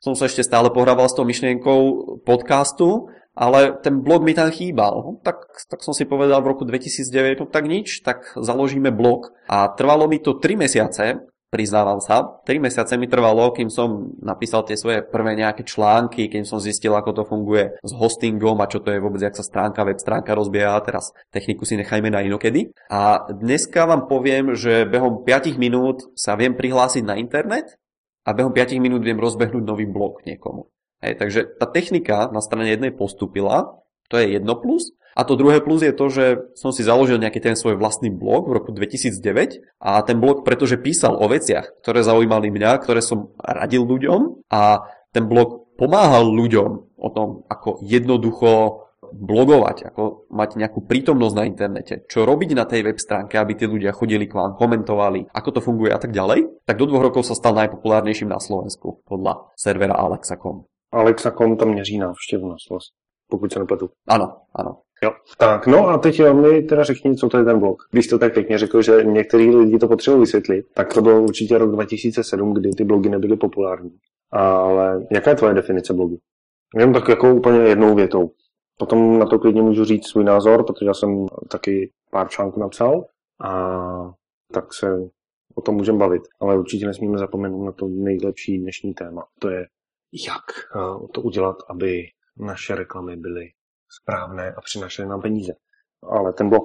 som 0.05 0.13
sa 0.13 0.29
ešte 0.29 0.45
stále 0.45 0.69
pohrával 0.69 1.09
s 1.09 1.17
tou 1.17 1.25
myšlienkou 1.25 1.81
podcastu, 2.29 3.09
ale 3.33 3.81
ten 3.81 4.05
blog 4.05 4.25
mi 4.25 4.37
tam 4.37 4.53
chýbal. 4.53 4.95
No, 5.01 5.11
tak, 5.25 5.41
tak 5.73 5.81
som 5.81 5.97
si 5.97 6.05
povedal 6.05 6.45
v 6.45 6.53
roku 6.53 6.69
2009, 6.69 7.45
no 7.45 7.47
tak 7.49 7.65
nič, 7.65 8.05
tak 8.05 8.37
založíme 8.37 8.93
blog. 8.93 9.33
A 9.49 9.73
trvalo 9.73 10.05
mi 10.05 10.21
to 10.21 10.37
3 10.37 10.57
mesiace, 10.57 11.25
priznávam 11.49 12.03
sa. 12.03 12.43
3 12.45 12.59
mesiace 12.59 12.99
mi 12.99 13.07
trvalo, 13.07 13.55
kým 13.55 13.71
som 13.71 14.13
napísal 14.19 14.67
tie 14.67 14.75
svoje 14.75 15.03
prvé 15.07 15.39
nejaké 15.39 15.63
články, 15.63 16.27
kým 16.27 16.43
som 16.43 16.59
zistil, 16.59 16.93
ako 16.93 17.11
to 17.17 17.23
funguje 17.23 17.79
s 17.81 17.93
hostingom 17.95 18.59
a 18.59 18.71
čo 18.71 18.83
to 18.83 18.91
je 18.91 19.03
vôbec, 19.03 19.23
jak 19.23 19.39
sa 19.39 19.47
stránka, 19.47 19.87
web 19.87 19.99
stránka 19.99 20.35
rozbieha. 20.35 20.77
Teraz 20.83 21.15
techniku 21.31 21.63
si 21.63 21.79
nechajme 21.79 22.11
na 22.11 22.23
inokedy. 22.27 22.75
A 22.91 23.27
dneska 23.31 23.87
vám 23.87 24.11
poviem, 24.11 24.59
že 24.59 24.85
behom 24.87 25.23
5 25.23 25.57
minút 25.57 26.11
sa 26.19 26.35
viem 26.35 26.53
prihlásiť 26.53 27.07
na 27.07 27.15
internet 27.17 27.79
a 28.27 28.35
behom 28.35 28.51
5 28.51 28.83
minút 28.83 29.07
viem 29.07 29.19
rozbehnúť 29.19 29.65
nový 29.65 29.87
blog 29.87 30.27
niekomu. 30.27 30.67
Hej, 31.05 31.21
takže 31.21 31.41
tá 31.61 31.69
technika 31.69 32.33
na 32.33 32.41
strane 32.41 32.73
jednej 32.73 32.91
postupila, 32.91 33.85
to 34.09 34.17
je 34.17 34.41
jedno 34.41 34.57
plus. 34.59 34.97
A 35.17 35.25
to 35.25 35.33
druhé 35.33 35.65
plus 35.65 35.81
je 35.81 35.97
to, 35.97 36.13
že 36.13 36.25
som 36.53 36.77
si 36.77 36.85
založil 36.85 37.17
nejaký 37.17 37.41
ten 37.41 37.57
svoj 37.57 37.81
vlastný 37.81 38.13
blog 38.13 38.53
v 38.53 38.61
roku 38.61 38.69
2009 38.69 39.65
a 39.81 40.05
ten 40.05 40.21
blog 40.21 40.45
pretože 40.45 40.77
písal 40.77 41.17
o 41.17 41.25
veciach, 41.25 41.81
ktoré 41.81 42.05
zaujímali 42.05 42.53
mňa, 42.53 42.85
ktoré 42.85 43.01
som 43.01 43.33
radil 43.41 43.89
ľuďom 43.89 44.45
a 44.53 44.85
ten 45.17 45.25
blog 45.25 45.73
pomáhal 45.81 46.29
ľuďom 46.29 47.01
o 47.01 47.09
tom, 47.09 47.49
ako 47.49 47.81
jednoducho 47.81 48.85
blogovať, 49.07 49.89
ako 49.89 50.29
mať 50.29 50.61
nejakú 50.61 50.85
prítomnosť 50.85 51.35
na 51.37 51.45
internete, 51.49 52.05
čo 52.11 52.29
robiť 52.29 52.53
na 52.53 52.69
tej 52.69 52.85
web 52.85 52.99
stránke, 53.01 53.41
aby 53.41 53.57
tí 53.57 53.65
ľudia 53.65 53.97
chodili 53.97 54.29
k 54.29 54.37
vám, 54.37 54.59
komentovali, 54.59 55.33
ako 55.33 55.49
to 55.57 55.61
funguje 55.65 55.95
a 55.95 56.01
tak 56.01 56.13
ďalej, 56.13 56.67
tak 56.69 56.77
do 56.77 56.91
dvoch 56.91 57.09
rokov 57.09 57.25
sa 57.25 57.39
stal 57.39 57.57
najpopulárnejším 57.57 58.29
na 58.29 58.43
Slovensku 58.43 59.01
podľa 59.09 59.49
servera 59.57 59.97
Alexa.com. 59.97 60.69
Alexa.com 60.93 61.57
tam 61.57 61.69
měří 61.73 61.99
návštěvnost 61.99 62.69
pokud 63.29 63.53
se 63.53 63.59
nepletu. 63.59 63.91
Áno, 64.07 64.47
áno. 64.55 64.86
Jo. 65.03 65.13
Tak, 65.39 65.67
no 65.67 65.89
a 65.89 65.99
teď 65.99 66.21
mi 66.33 66.63
teda 66.63 66.85
řekni, 66.85 67.17
co 67.17 67.29
to 67.29 67.39
je 67.39 67.45
ten 67.45 67.59
blog. 67.59 67.83
Když 67.91 68.07
to 68.07 68.19
tak 68.19 68.35
pěkně 68.35 68.59
řekl, 68.59 68.83
že 68.83 69.05
některý 69.05 69.57
lidi 69.57 69.79
to 69.79 69.89
potřebují 69.89 70.21
vysvětlit, 70.21 70.67
tak 70.75 70.95
to 70.95 71.03
byl 71.03 71.23
určitě 71.23 71.59
rok 71.59 71.71
2007, 71.73 72.55
kdy 72.55 72.71
ty 72.71 72.85
blogy 72.85 73.09
nebyly 73.09 73.37
populární. 73.37 73.99
Ale 74.31 75.07
jaká 75.11 75.31
je 75.31 75.37
tvoje 75.37 75.55
definice 75.55 75.95
blogu? 75.95 76.19
Jenom 76.75 76.95
tak 76.95 77.09
jako 77.09 77.35
úplně 77.35 77.59
jednou 77.59 77.95
větou. 77.95 78.31
Potom 78.79 79.19
na 79.19 79.27
to 79.27 79.39
klidně 79.39 79.63
můžu 79.63 79.85
říct 79.85 80.09
svůj 80.09 80.25
názor, 80.25 80.65
protože 80.65 80.87
já 80.87 80.95
jsem 80.95 81.27
taky 81.49 81.91
pár 82.11 82.29
článků 82.29 82.61
napsal 82.61 83.05
a 83.41 84.13
tak 84.53 84.75
se 84.75 85.09
o 85.55 85.61
tom 85.61 85.75
můžeme 85.75 85.99
bavit. 85.99 86.23
Ale 86.41 86.59
určitě 86.59 86.87
nesmíme 86.87 87.19
zapomenout 87.19 87.65
na 87.65 87.73
to 87.73 87.89
nejlepší 87.89 88.59
dnešní 88.59 88.95
téma. 88.95 89.27
To 89.39 89.49
je, 89.49 89.67
jak 90.27 90.45
eh, 90.77 91.09
to 91.13 91.21
udělat, 91.21 91.57
aby 91.69 92.03
naše 92.39 92.75
reklamy 92.75 93.17
byly 93.17 93.51
správné 94.03 94.53
a 94.53 94.61
přinašeli 94.61 95.09
nám 95.09 95.21
peníze. 95.21 95.53
Ale 96.03 96.33
ten 96.33 96.49
blog. 96.49 96.65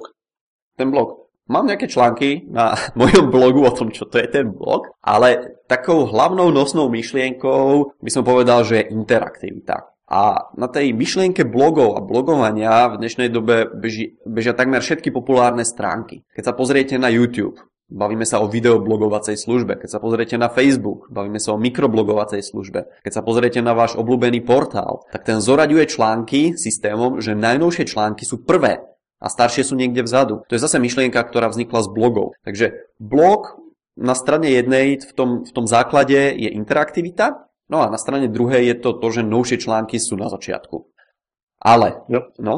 Ten 0.76 0.90
blog. 0.90 1.22
Mám 1.50 1.66
nejaké 1.66 1.90
články 1.90 2.46
na 2.48 2.78
mojom 3.00 3.30
blogu 3.30 3.66
o 3.66 3.74
tom, 3.74 3.90
čo 3.90 4.06
to 4.06 4.18
je 4.18 4.28
ten 4.30 4.54
blog, 4.54 4.94
ale 5.02 5.58
takou 5.66 6.06
hlavnou 6.06 6.54
nosnou 6.54 6.88
myšlienkou 6.88 7.98
by 7.98 8.10
som 8.10 8.22
povedal, 8.22 8.62
že 8.62 8.82
je 8.82 8.90
interaktivita. 8.94 9.92
A 10.12 10.52
na 10.60 10.68
tej 10.68 10.92
myšlienke 10.92 11.48
blogov 11.48 11.96
a 11.96 12.04
blogovania 12.04 12.92
v 12.92 13.00
dnešnej 13.00 13.32
dobe 13.32 13.64
beží, 13.72 14.20
bežia 14.28 14.52
takmer 14.52 14.84
všetky 14.84 15.08
populárne 15.08 15.64
stránky. 15.64 16.28
Keď 16.36 16.52
sa 16.52 16.52
pozriete 16.52 17.00
na 17.00 17.08
YouTube, 17.08 17.56
Bavíme 17.92 18.24
sa 18.24 18.40
o 18.40 18.48
videoblogovacej 18.48 19.36
službe. 19.36 19.76
Keď 19.76 19.90
sa 19.92 20.00
pozriete 20.00 20.40
na 20.40 20.48
Facebook, 20.48 21.12
bavíme 21.12 21.36
sa 21.36 21.52
o 21.52 21.60
mikroblogovacej 21.60 22.40
službe. 22.40 22.88
Keď 23.04 23.12
sa 23.12 23.20
pozriete 23.20 23.60
na 23.60 23.76
váš 23.76 24.00
obľúbený 24.00 24.40
portál, 24.48 25.04
tak 25.12 25.28
ten 25.28 25.44
zoraďuje 25.44 25.92
články 25.92 26.56
systémom, 26.56 27.20
že 27.20 27.36
najnovšie 27.36 27.84
články 27.84 28.24
sú 28.24 28.40
prvé 28.40 28.80
a 29.20 29.28
staršie 29.28 29.68
sú 29.68 29.76
niekde 29.76 30.08
vzadu. 30.08 30.40
To 30.48 30.56
je 30.56 30.64
zase 30.64 30.80
myšlienka, 30.80 31.20
ktorá 31.20 31.52
vznikla 31.52 31.84
z 31.84 31.88
blogov. 31.92 32.32
Takže 32.48 32.96
blog 32.96 33.60
na 33.92 34.16
strane 34.16 34.48
jednej 34.48 34.96
v 34.96 35.12
tom, 35.12 35.30
v 35.44 35.52
tom 35.52 35.68
základe 35.68 36.32
je 36.32 36.48
interaktivita, 36.48 37.44
no 37.68 37.84
a 37.84 37.92
na 37.92 38.00
strane 38.00 38.32
druhej 38.32 38.72
je 38.72 38.76
to 38.80 38.96
to, 38.96 39.06
že 39.12 39.22
novšie 39.22 39.60
články 39.60 40.00
sú 40.00 40.16
na 40.16 40.32
začiatku. 40.32 40.88
Ale, 41.60 42.02
no, 42.08 42.32
no? 42.40 42.54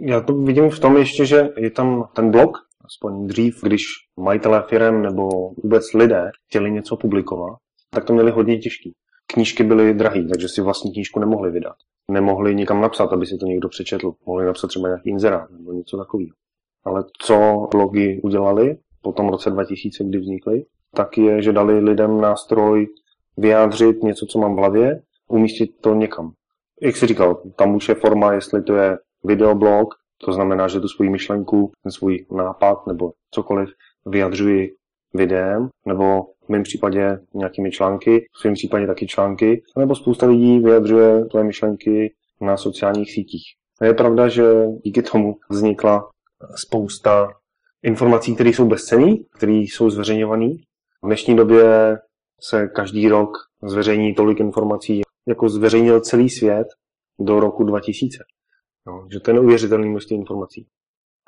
Já 0.00 0.20
to 0.20 0.32
vidím 0.32 0.70
v 0.70 0.78
tom 0.78 0.96
ještě, 0.96 1.24
že 1.26 1.48
je 1.56 1.70
tam 1.70 2.08
ten 2.14 2.30
blog, 2.30 2.69
aspoň 2.90 3.26
dřív, 3.26 3.60
když 3.62 3.82
majitelé 4.20 4.62
firm 4.68 5.02
nebo 5.02 5.28
vůbec 5.62 5.92
lidé 5.94 6.30
chtěli 6.48 6.70
něco 6.70 6.96
publikovat, 6.96 7.58
tak 7.90 8.04
to 8.04 8.12
měli 8.12 8.30
hodně 8.30 8.58
těžký. 8.58 8.92
Knížky 9.26 9.64
byly 9.64 9.94
drahé, 9.94 10.24
takže 10.24 10.48
si 10.48 10.60
vlastní 10.60 10.92
knížku 10.92 11.20
nemohli 11.20 11.50
vydat. 11.50 11.74
Nemohli 12.10 12.54
nikam 12.54 12.80
napsat, 12.80 13.12
aby 13.12 13.26
si 13.26 13.36
to 13.36 13.46
někdo 13.46 13.68
přečetl. 13.68 14.12
Mohli 14.26 14.46
napsat 14.46 14.66
třeba 14.66 14.88
nějaký 14.88 15.10
inzerát 15.10 15.50
nebo 15.50 15.72
něco 15.72 15.96
takového. 15.96 16.34
Ale 16.84 17.04
co 17.18 17.68
blogy 17.70 18.20
udělali 18.24 18.76
po 19.02 19.12
tom 19.12 19.28
roce 19.28 19.50
2000, 19.50 20.04
kdy 20.04 20.18
vznikly, 20.18 20.64
tak 20.94 21.18
je, 21.18 21.42
že 21.42 21.52
dali 21.52 21.78
lidem 21.78 22.20
nástroj 22.20 22.86
vyjádřit 23.36 24.02
něco, 24.02 24.26
co 24.26 24.38
mám 24.38 24.54
v 24.54 24.58
hlavě, 24.58 25.02
umístit 25.28 25.70
to 25.80 25.94
někam. 25.94 26.32
Jak 26.82 26.96
jsi 26.96 27.06
říkal, 27.06 27.42
tam 27.56 27.74
už 27.74 27.88
je 27.88 27.94
forma, 27.94 28.32
jestli 28.32 28.62
to 28.62 28.74
je 28.74 28.98
videoblog, 29.24 29.94
to 30.24 30.32
znamená, 30.32 30.68
že 30.68 30.80
tu 30.80 30.88
svoji 30.88 31.10
myšlenku, 31.10 31.72
ten 31.82 31.92
svůj 31.92 32.26
nápad 32.30 32.86
nebo 32.86 33.12
cokoliv 33.30 33.68
vyjadřuji 34.06 34.74
videem, 35.14 35.68
nebo 35.86 36.22
v 36.22 36.48
mém 36.48 36.62
případě 36.62 37.18
nějakými 37.34 37.70
články, 37.70 38.26
v 38.32 38.38
svém 38.38 38.54
případě 38.54 38.86
taky 38.86 39.06
články, 39.06 39.62
nebo 39.78 39.94
spousta 39.94 40.26
lidí 40.26 40.58
vyjadřuje 40.58 41.24
tvoje 41.24 41.44
myšlenky 41.44 42.14
na 42.40 42.56
sociálních 42.56 43.12
sítích. 43.12 43.42
A 43.80 43.84
je 43.84 43.94
pravda, 43.94 44.28
že 44.28 44.66
díky 44.84 45.02
tomu 45.02 45.36
vznikla 45.50 46.10
spousta 46.54 47.28
informací, 47.82 48.34
které 48.34 48.50
jsou 48.50 48.68
bezcenné, 48.68 49.16
které 49.36 49.52
jsou 49.52 49.90
zveřejňované. 49.90 50.48
V 51.02 51.06
dnešní 51.06 51.36
době 51.36 51.98
se 52.40 52.68
každý 52.68 53.08
rok 53.08 53.30
zveřejní 53.62 54.14
tolik 54.14 54.40
informací, 54.40 55.02
jako 55.28 55.48
zveřejnil 55.48 56.00
celý 56.00 56.30
svět 56.30 56.66
do 57.18 57.40
roku 57.40 57.64
2000. 57.64 58.18
No, 58.86 59.06
že 59.12 59.20
to 59.20 59.30
je 59.30 59.34
neuvěřitelné 59.34 59.86
množství 59.86 60.16
informací. 60.16 60.66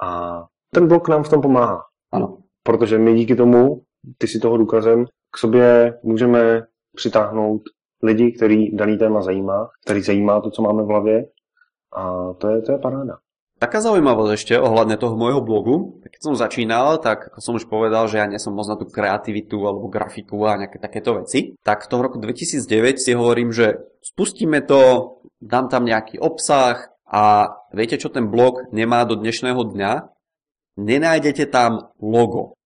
A 0.02 0.42
ten 0.74 0.88
blog 0.88 1.08
nám 1.08 1.22
v 1.22 1.28
tom 1.28 1.40
pomáhá. 1.42 1.84
Ano. 2.12 2.38
Protože 2.62 2.98
my 2.98 3.14
díky 3.14 3.36
tomu, 3.36 3.82
ty 4.18 4.26
si 4.28 4.38
toho 4.38 4.56
důkazem, 4.56 5.04
k 5.30 5.38
sobě 5.38 5.98
můžeme 6.02 6.62
přitáhnout 6.96 7.62
lidi, 8.02 8.32
který 8.32 8.76
daný 8.76 8.98
téma 8.98 9.22
zajímá, 9.22 9.70
který 9.84 10.02
zajímá 10.02 10.40
to, 10.40 10.50
co 10.50 10.62
máme 10.62 10.82
v 10.82 10.86
hlavě 10.86 11.26
a 11.96 12.32
to 12.32 12.48
je, 12.48 12.62
to 12.62 12.72
je 12.72 12.78
paráda. 12.78 13.18
Taká 13.62 13.78
zaujímavosť 13.78 14.32
ešte 14.34 14.54
ohľadne 14.58 14.98
toho 14.98 15.14
môjho 15.14 15.38
blogu. 15.38 16.02
Keď 16.02 16.18
som 16.18 16.34
začínal, 16.34 16.98
tak 16.98 17.30
ako 17.30 17.38
som 17.38 17.54
už 17.54 17.70
povedal, 17.70 18.10
že 18.10 18.18
ja 18.18 18.26
nie 18.26 18.42
som 18.42 18.58
moc 18.58 18.66
na 18.66 18.74
tú 18.74 18.90
kreativitu 18.90 19.54
alebo 19.62 19.86
grafiku 19.86 20.50
a 20.50 20.58
nejaké 20.58 20.82
takéto 20.82 21.22
veci. 21.22 21.54
Tak 21.62 21.86
v 21.86 21.90
tom 21.94 22.02
roku 22.02 22.18
2009 22.18 22.98
si 22.98 23.14
hovorím, 23.14 23.54
že 23.54 23.78
spustíme 24.02 24.66
to, 24.66 25.14
dám 25.38 25.70
tam 25.70 25.86
nejaký 25.86 26.18
obsah, 26.18 26.90
a 27.12 27.52
viete, 27.76 28.00
čo 28.00 28.08
ten 28.08 28.32
blog 28.32 28.72
nemá 28.72 29.04
do 29.04 29.20
dnešného 29.20 29.60
dňa? 29.76 29.92
Nenájdete 30.80 31.44
tam 31.52 31.92
logo. 32.00 32.56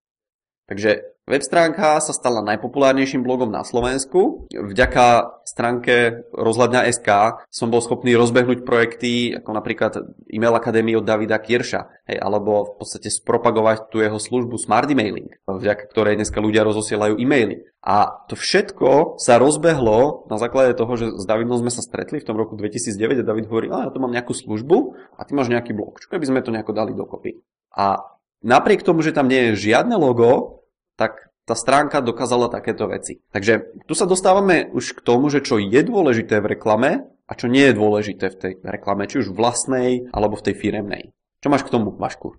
Takže 0.70 1.15
Web 1.26 1.42
stránka 1.42 1.98
sa 1.98 2.14
stala 2.14 2.38
najpopulárnejším 2.46 3.26
blogom 3.26 3.50
na 3.50 3.66
Slovensku. 3.66 4.46
Vďaka 4.54 5.34
stránke 5.42 6.22
rozhľadňa.sk 6.30 7.42
som 7.50 7.66
bol 7.66 7.82
schopný 7.82 8.14
rozbehnúť 8.14 8.62
projekty 8.62 9.34
ako 9.34 9.50
napríklad 9.50 10.06
e-mail 10.30 10.54
akadémie 10.54 10.94
od 10.94 11.02
Davida 11.02 11.42
Kirša, 11.42 12.06
hej, 12.06 12.22
alebo 12.22 12.70
v 12.70 12.72
podstate 12.78 13.10
spropagovať 13.10 13.90
tú 13.90 14.06
jeho 14.06 14.22
službu 14.22 14.54
Smart 14.54 14.86
Emailing, 14.86 15.34
vďaka 15.50 15.90
ktorej 15.90 16.14
dneska 16.14 16.38
ľudia 16.38 16.62
rozosielajú 16.62 17.18
e-maily. 17.18 17.66
A 17.82 18.22
to 18.30 18.38
všetko 18.38 19.18
sa 19.18 19.42
rozbehlo 19.42 20.30
na 20.30 20.38
základe 20.38 20.78
toho, 20.78 20.94
že 20.94 21.10
s 21.10 21.26
Davidom 21.26 21.58
sme 21.58 21.74
sa 21.74 21.82
stretli 21.82 22.22
v 22.22 22.26
tom 22.30 22.38
roku 22.38 22.54
2009 22.54 23.18
a 23.18 23.26
David 23.26 23.50
hovorí, 23.50 23.66
a 23.74 23.90
ja 23.90 23.90
tu 23.90 23.98
mám 23.98 24.14
nejakú 24.14 24.30
službu 24.30 24.94
a 25.18 25.26
ty 25.26 25.34
máš 25.34 25.50
nejaký 25.50 25.74
blog. 25.74 25.98
Čo 25.98 26.06
keby 26.06 26.22
sme 26.22 26.46
to 26.46 26.54
nejako 26.54 26.70
dali 26.70 26.94
dokopy? 26.94 27.42
A 27.74 27.98
napriek 28.46 28.86
tomu, 28.86 29.02
že 29.02 29.10
tam 29.10 29.26
nie 29.26 29.50
je 29.50 29.74
žiadne 29.74 29.98
logo, 29.98 30.62
tak 30.96 31.30
tá 31.46 31.54
stránka 31.54 32.02
dokázala 32.02 32.50
takéto 32.50 32.90
veci. 32.90 33.22
Takže 33.30 33.84
tu 33.86 33.94
sa 33.94 34.04
dostávame 34.04 34.66
už 34.74 34.98
k 34.98 35.00
tomu, 35.00 35.30
že 35.30 35.44
čo 35.46 35.62
je 35.62 35.80
dôležité 35.86 36.42
v 36.42 36.58
reklame 36.58 37.06
a 37.28 37.32
čo 37.38 37.46
nie 37.46 37.70
je 37.70 37.78
dôležité 37.78 38.34
v 38.34 38.36
tej 38.36 38.52
reklame, 38.66 39.06
či 39.06 39.22
už 39.22 39.30
vlastnej 39.30 40.10
alebo 40.10 40.34
v 40.34 40.50
tej 40.50 40.54
firemnej. 40.58 41.14
Čo 41.38 41.48
máš 41.52 41.62
k 41.62 41.70
tomu, 41.70 41.94
Vašku? 41.94 42.34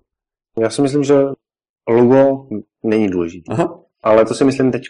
Já 0.58 0.70
si 0.70 0.82
myslím, 0.82 1.04
že 1.04 1.14
logo 1.88 2.48
není 2.82 3.08
důležité. 3.08 3.52
Aha. 3.52 3.80
Ale 4.02 4.24
to 4.24 4.34
si 4.34 4.44
myslím 4.44 4.72
teď. 4.72 4.82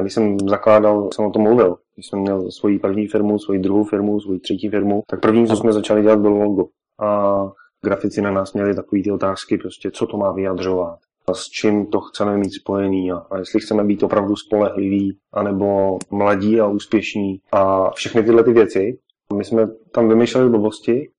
Když 0.00 0.14
jsem 0.14 0.38
zakládal, 0.38 1.10
jsem 1.12 1.24
o 1.24 1.30
tom 1.30 1.42
mluvil. 1.42 1.76
Když 1.94 2.06
jsem 2.06 2.18
měl 2.18 2.50
svoji 2.50 2.78
první 2.78 3.06
firmu, 3.06 3.38
svoji 3.38 3.58
druhou 3.58 3.84
firmu, 3.84 4.20
svoji 4.20 4.40
třetí 4.40 4.68
firmu, 4.68 5.02
tak 5.06 5.20
první, 5.20 5.46
co 5.46 5.56
jsme 5.56 5.72
začali 5.72 6.02
dělat, 6.02 6.18
bylo 6.18 6.36
logo. 6.36 6.64
A 7.00 7.38
grafici 7.84 8.22
na 8.22 8.30
nás 8.30 8.52
měli 8.52 8.74
takové 8.74 9.02
ty 9.02 9.10
otázky, 9.10 9.58
prostě 9.58 9.90
co 9.90 10.06
to 10.06 10.16
má 10.16 10.32
vyjadřovat, 10.32 10.98
s 11.34 11.44
čím 11.44 11.86
to 11.86 12.00
chceme 12.00 12.36
mít 12.36 12.50
spojený 12.50 13.12
a, 13.12 13.16
a 13.16 13.38
jestli 13.38 13.60
chceme 13.60 13.84
být 13.84 14.02
opravdu 14.02 14.36
spolehliví, 14.36 15.18
anebo 15.32 15.98
mladí 16.10 16.60
a 16.60 16.66
úspěšní 16.66 17.40
a 17.52 17.90
všechny 17.90 18.22
tyhle 18.22 18.44
ty 18.44 18.52
věci. 18.52 18.98
My 19.34 19.44
jsme 19.44 19.66
tam 19.92 20.08
vymýšleli 20.08 20.50
blbosti 20.50 21.10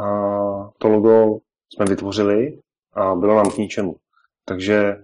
a 0.00 0.06
to 0.78 0.88
logo 0.88 1.38
jsme 1.74 1.86
vytvořili 1.86 2.58
a 2.92 3.14
bylo 3.14 3.36
nám 3.36 3.50
k 3.50 3.56
ničemu. 3.56 3.96
Takže 4.44 4.96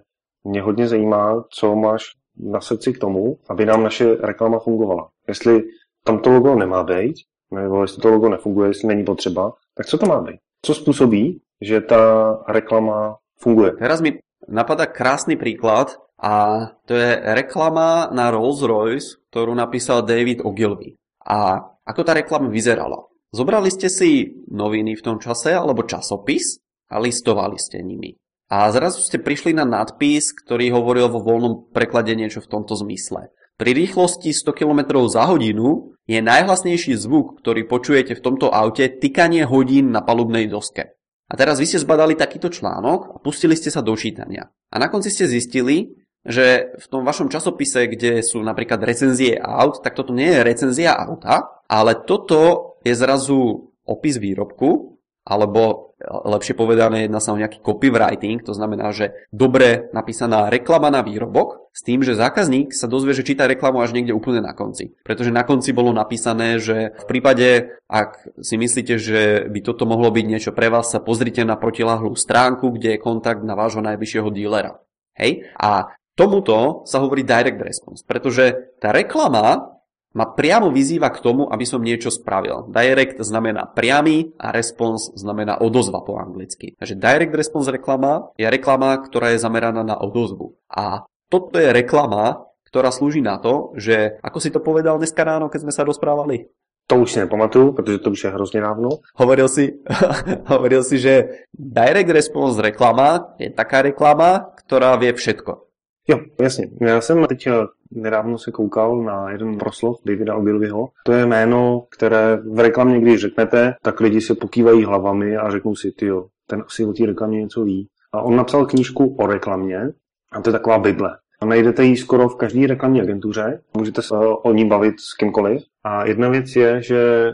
mě 0.43 0.61
hodně 0.61 0.87
zajímá, 0.87 1.43
co 1.49 1.75
máš 1.75 2.03
na 2.37 2.61
srdci 2.61 2.93
k 2.93 2.99
tomu, 2.99 3.37
aby 3.49 3.65
nám 3.65 3.83
naše 3.83 4.15
reklama 4.15 4.59
fungovala. 4.59 5.09
Jestli 5.27 5.63
tam 6.03 6.19
to 6.19 6.29
logo 6.29 6.55
nemá 6.55 6.83
být, 6.83 7.15
nebo 7.51 7.81
jestli 7.81 8.01
to 8.01 8.09
logo 8.09 8.29
nefunguje, 8.29 8.69
jestli 8.69 8.87
není 8.87 9.03
potřeba, 9.03 9.53
tak 9.77 9.85
co 9.85 9.97
to 9.97 10.05
má 10.05 10.21
být? 10.21 10.39
Co 10.65 10.73
způsobí, 10.73 11.41
že 11.61 11.81
ta 11.81 12.33
reklama 12.47 13.17
funguje? 13.39 13.71
Teraz 13.71 14.01
mi 14.01 14.19
napadá 14.47 14.89
krásny 14.89 15.35
príklad 15.35 15.95
a 16.19 16.67
to 16.87 16.95
je 16.95 17.19
reklama 17.35 18.07
na 18.15 18.31
Rolls-Royce, 18.31 19.27
ktorú 19.33 19.51
napísal 19.51 20.07
David 20.07 20.43
Ogilvy. 20.45 20.95
A 21.23 21.59
ako 21.83 22.01
tá 22.07 22.15
reklama 22.15 22.47
vyzerala? 22.47 23.03
Zobrali 23.33 23.73
ste 23.73 23.89
si 23.89 24.29
noviny 24.47 24.93
v 24.95 25.03
tom 25.03 25.17
čase 25.17 25.51
alebo 25.51 25.83
časopis 25.83 26.61
a 26.93 27.01
listovali 27.01 27.57
ste 27.57 27.81
nimi. 27.81 28.13
A 28.53 28.69
zrazu 28.69 29.01
ste 29.01 29.17
prišli 29.17 29.57
na 29.57 29.65
nadpis, 29.65 30.29
ktorý 30.45 30.69
hovoril 30.77 31.09
vo 31.09 31.25
voľnom 31.25 31.73
preklade 31.73 32.13
niečo 32.13 32.45
v 32.45 32.51
tomto 32.53 32.77
zmysle. 32.77 33.33
Pri 33.57 33.71
rýchlosti 33.73 34.29
100 34.29 34.53
km 34.53 34.79
za 35.09 35.25
hodinu 35.25 35.97
je 36.05 36.21
najhlasnejší 36.21 36.93
zvuk, 36.93 37.41
ktorý 37.41 37.65
počujete 37.65 38.13
v 38.13 38.23
tomto 38.23 38.53
aute, 38.53 38.85
tykanie 38.89 39.49
hodín 39.49 39.89
na 39.89 40.05
palubnej 40.05 40.45
doske. 40.45 40.93
A 41.33 41.37
teraz 41.37 41.57
vy 41.57 41.65
ste 41.65 41.81
zbadali 41.81 42.13
takýto 42.13 42.53
článok 42.53 42.99
a 43.09 43.17
pustili 43.17 43.57
ste 43.57 43.73
sa 43.73 43.81
do 43.81 43.97
čítania. 43.97 44.53
A 44.69 44.77
na 44.77 44.93
konci 44.93 45.09
ste 45.09 45.25
zistili, 45.25 45.97
že 46.21 46.77
v 46.77 46.85
tom 46.87 47.01
vašom 47.01 47.33
časopise, 47.33 47.89
kde 47.89 48.21
sú 48.21 48.45
napríklad 48.45 48.77
recenzie 48.85 49.41
aut, 49.41 49.81
tak 49.81 49.97
toto 49.97 50.13
nie 50.13 50.29
je 50.29 50.45
recenzia 50.45 50.93
auta, 50.93 51.65
ale 51.65 52.05
toto 52.05 52.77
je 52.85 52.93
zrazu 52.93 53.73
opis 53.83 54.21
výrobku, 54.21 54.93
alebo 55.25 55.92
lepšie 56.07 56.53
povedané, 56.53 57.07
jedná 57.07 57.23
sa 57.23 57.31
o 57.31 57.39
nejaký 57.39 57.63
copywriting, 57.63 58.43
to 58.43 58.51
znamená, 58.51 58.91
že 58.91 59.15
dobre 59.31 59.87
napísaná 59.95 60.51
reklama 60.51 60.91
na 60.91 60.99
výrobok, 60.99 61.63
s 61.73 61.81
tým, 61.81 62.05
že 62.05 62.13
zákazník 62.13 62.69
sa 62.69 62.85
dozvie, 62.85 63.17
že 63.17 63.25
číta 63.25 63.49
reklamu 63.49 63.81
až 63.81 63.97
niekde 63.97 64.13
úplne 64.13 64.45
na 64.45 64.53
konci. 64.53 64.93
Pretože 65.01 65.33
na 65.33 65.41
konci 65.41 65.73
bolo 65.73 65.89
napísané, 65.89 66.61
že 66.61 66.93
v 66.93 67.05
prípade, 67.09 67.73
ak 67.89 68.37
si 68.45 68.61
myslíte, 68.61 69.01
že 69.01 69.49
by 69.49 69.59
toto 69.65 69.89
mohlo 69.89 70.13
byť 70.13 70.25
niečo 70.27 70.51
pre 70.53 70.69
vás, 70.69 70.93
sa 70.93 71.01
pozrite 71.01 71.41
na 71.41 71.57
protiláhlú 71.57 72.13
stránku, 72.13 72.77
kde 72.77 72.95
je 72.95 73.03
kontakt 73.03 73.41
na 73.41 73.57
vášho 73.57 73.81
najbližšieho 73.81 74.29
dílera. 74.29 74.77
Hej? 75.17 75.49
A 75.57 75.97
tomuto 76.13 76.85
sa 76.85 77.01
hovorí 77.01 77.25
direct 77.25 77.57
response, 77.57 78.05
pretože 78.05 78.77
tá 78.77 78.93
reklama 78.93 79.72
ma 80.13 80.29
priamo 80.29 80.69
vyzýva 80.69 81.09
k 81.09 81.21
tomu, 81.21 81.49
aby 81.49 81.65
som 81.65 81.81
niečo 81.81 82.13
spravil. 82.13 82.69
Direct 82.69 83.17
znamená 83.21 83.65
priamy 83.73 84.33
a 84.37 84.53
response 84.53 85.13
znamená 85.17 85.57
odozva 85.59 86.05
po 86.05 86.21
anglicky. 86.21 86.77
Takže 86.77 86.95
direct 86.95 87.33
response 87.33 87.69
reklama 87.73 88.29
je 88.37 88.45
reklama, 88.45 88.97
ktorá 89.01 89.33
je 89.33 89.41
zameraná 89.41 89.81
na 89.81 89.97
odozvu. 89.97 90.57
A 90.69 91.05
toto 91.27 91.57
je 91.57 91.73
reklama, 91.73 92.45
ktorá 92.69 92.93
slúži 92.93 93.21
na 93.21 93.41
to, 93.41 93.73
že, 93.77 94.21
ako 94.21 94.37
si 94.37 94.49
to 94.53 94.61
povedal 94.61 95.01
dneska 95.01 95.25
ráno, 95.25 95.49
keď 95.49 95.69
sme 95.69 95.73
sa 95.73 95.85
rozprávali, 95.85 96.49
To 96.87 96.99
už 96.99 97.11
si 97.11 97.19
nepamatuju, 97.19 97.71
protože 97.71 97.97
to 97.97 98.11
už 98.11 98.23
je 98.23 98.29
hrozně 98.29 98.61
dávno. 98.61 98.89
Hovoril 99.15 99.47
si, 99.47 99.71
hovoril 100.45 100.83
si, 100.83 100.99
že 100.99 101.47
direct 101.53 102.09
response 102.09 102.61
reklama 102.61 103.39
je 103.39 103.49
taká 103.49 103.81
reklama, 103.81 104.51
ktorá 104.59 104.99
vie 104.99 105.15
všetko. 105.15 105.72
Jo, 106.07 106.19
jasně. 106.41 106.69
Já 106.81 107.01
jsem 107.01 107.25
teď 107.25 107.47
eh, 107.47 107.51
nedávno 107.91 108.37
se 108.37 108.51
koukal 108.51 109.03
na 109.03 109.31
jeden 109.31 109.57
proslov 109.57 109.97
Davida 110.05 110.35
Ogilvyho. 110.35 110.89
To 111.05 111.11
je 111.11 111.25
jméno, 111.25 111.85
které 111.89 112.37
v 112.53 112.59
reklamě, 112.59 112.99
když 112.99 113.21
řeknete, 113.21 113.73
tak 113.81 113.99
lidi 113.99 114.21
se 114.21 114.35
pokývají 114.35 114.85
hlavami 114.85 115.37
a 115.37 115.51
řeknou 115.51 115.75
si, 115.75 115.91
ty 115.91 116.09
ten 116.47 116.63
asi 116.67 116.85
o 116.85 116.93
té 116.93 117.05
reklamě 117.05 117.41
něco 117.41 117.63
ví. 117.63 117.87
A 118.13 118.21
on 118.21 118.35
napsal 118.35 118.65
knížku 118.65 119.15
o 119.19 119.27
reklamě 119.27 119.89
a 120.31 120.41
to 120.41 120.49
je 120.49 120.51
taková 120.51 120.79
Bible. 120.79 121.17
A 121.41 121.45
najdete 121.45 121.83
ji 121.83 121.97
skoro 121.97 122.29
v 122.29 122.35
každé 122.35 122.67
reklamní 122.67 123.01
agentuře, 123.01 123.61
můžete 123.77 124.01
se 124.01 124.15
o 124.17 124.53
ní 124.53 124.65
bavit 124.65 124.99
s 124.99 125.13
kýmkoliv. 125.13 125.61
A 125.83 126.05
jedna 126.05 126.29
věc 126.29 126.55
je, 126.55 126.81
že 126.81 127.31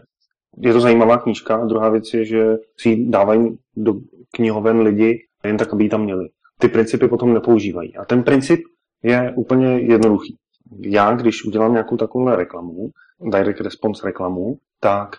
je 0.57 0.73
to 0.73 0.79
zajímavá 0.79 1.17
knížka, 1.17 1.55
a 1.55 1.65
druhá 1.65 1.89
věc 1.89 2.13
je, 2.13 2.25
že 2.25 2.57
si 2.77 2.89
ji 2.89 3.09
dávají 3.09 3.57
do 3.77 3.93
knihoven 4.31 4.79
lidi 4.79 5.19
jen 5.43 5.57
tak, 5.57 5.73
aby 5.73 5.83
ji 5.83 5.89
tam 5.89 6.03
měli. 6.03 6.29
Ty 6.59 6.67
principy 6.67 7.07
potom 7.07 7.33
nepoužívají. 7.33 7.95
A 7.95 8.05
ten 8.05 8.23
princip 8.23 8.59
je 9.03 9.33
úplně 9.35 9.79
jednoduchý. 9.79 10.37
Já, 10.79 11.15
když 11.15 11.45
udělám 11.45 11.71
nějakou 11.71 11.97
takovou 11.97 12.29
reklamu, 12.29 12.89
direct 13.31 13.61
response 13.61 14.05
reklamu, 14.05 14.57
tak 14.79 15.09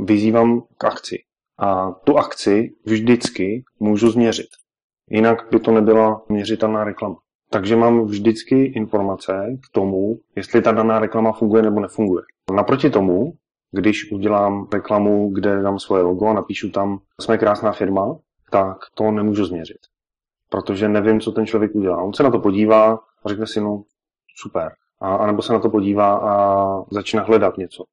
vyzývám 0.00 0.60
k 0.78 0.84
akci. 0.84 1.18
A 1.58 1.90
tu 1.90 2.18
akci 2.18 2.74
vždycky 2.84 3.64
můžu 3.80 4.10
změřit. 4.10 4.48
Jinak 5.10 5.38
by 5.50 5.60
to 5.60 5.72
nebyla 5.72 6.22
měřitelná 6.28 6.84
reklama. 6.84 7.16
Takže 7.50 7.76
mám 7.76 8.04
vždycky 8.04 8.64
informace 8.64 9.58
k 9.64 9.72
tomu, 9.72 10.20
jestli 10.36 10.62
ta 10.62 10.72
daná 10.72 10.98
reklama 10.98 11.32
funguje 11.32 11.62
nebo 11.62 11.80
nefunguje. 11.80 12.22
Naproti 12.54 12.90
tomu, 12.90 13.32
když 13.72 14.12
udělám 14.12 14.68
reklamu, 14.72 15.30
kde 15.30 15.62
dám 15.62 15.78
svoje 15.78 16.02
logo 16.02 16.26
a 16.26 16.32
napíšu 16.32 16.70
tam, 16.70 16.98
jsme 17.20 17.38
krásná 17.38 17.72
firma, 17.72 18.18
tak 18.50 18.76
to 18.94 19.10
nemůžu 19.10 19.44
změřit. 19.44 19.78
Protože 20.50 20.88
nevím, 20.88 21.20
co 21.20 21.32
ten 21.32 21.46
člověk 21.46 21.74
udělá. 21.74 22.02
On 22.02 22.14
se 22.14 22.22
na 22.22 22.30
to 22.30 22.38
podívá 22.38 22.92
a 23.24 23.28
řekne 23.28 23.46
si, 23.46 23.60
no 23.60 23.82
super. 24.36 24.72
A, 25.00 25.14
a 25.14 25.26
nebo 25.26 25.42
se 25.42 25.52
na 25.52 25.58
to 25.58 25.70
podívá 25.70 26.16
a 26.16 26.84
začne 26.90 27.20
hledat 27.20 27.58
něco. 27.58 27.84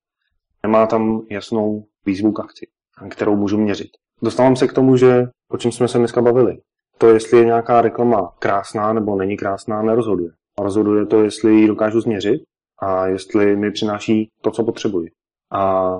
Nemá 0.63 0.85
tam 0.87 1.21
jasnou 1.29 1.85
výzvu 2.05 2.31
k 2.31 2.39
akci, 2.39 2.67
kterou 3.09 3.35
můžu 3.35 3.57
měřit. 3.57 3.89
Dostávám 4.21 4.55
se 4.55 4.67
k 4.67 4.73
tomu, 4.73 4.97
že 4.97 5.27
o 5.49 5.57
čem 5.57 5.71
jsme 5.71 5.87
se 5.87 5.97
dneska 5.97 6.21
bavili 6.21 6.57
to, 6.97 7.09
jestli 7.09 7.37
je 7.37 7.45
nějaká 7.45 7.81
reklama 7.81 8.33
krásná 8.39 8.93
nebo 8.93 9.15
není 9.15 9.37
krásná, 9.37 9.81
nerozhoduje. 9.81 10.31
Rozhoduje 10.59 11.05
to, 11.05 11.23
jestli 11.23 11.53
ji 11.53 11.67
dokážu 11.67 12.01
změřit 12.01 12.41
a 12.79 13.07
jestli 13.07 13.55
mi 13.55 13.71
přináší 13.71 14.29
to, 14.41 14.51
co 14.51 14.63
potřebuji. 14.63 15.07
A 15.51 15.91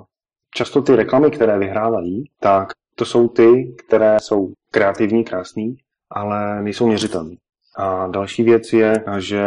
často 0.56 0.82
ty 0.82 0.96
reklamy, 0.96 1.32
které 1.32 1.60
vyhrávají, 1.60 2.24
tak 2.40 2.68
to 2.96 3.06
jsou 3.06 3.28
ty, 3.28 3.76
které 3.88 4.18
jsou 4.20 4.54
kreativní, 4.72 5.24
krásný, 5.24 5.78
ale 6.10 6.64
nejsou 6.64 6.88
měřitelné. 6.88 7.36
A 7.78 8.08
další 8.08 8.44
věc 8.44 8.74
je, 8.74 9.04
že 9.18 9.44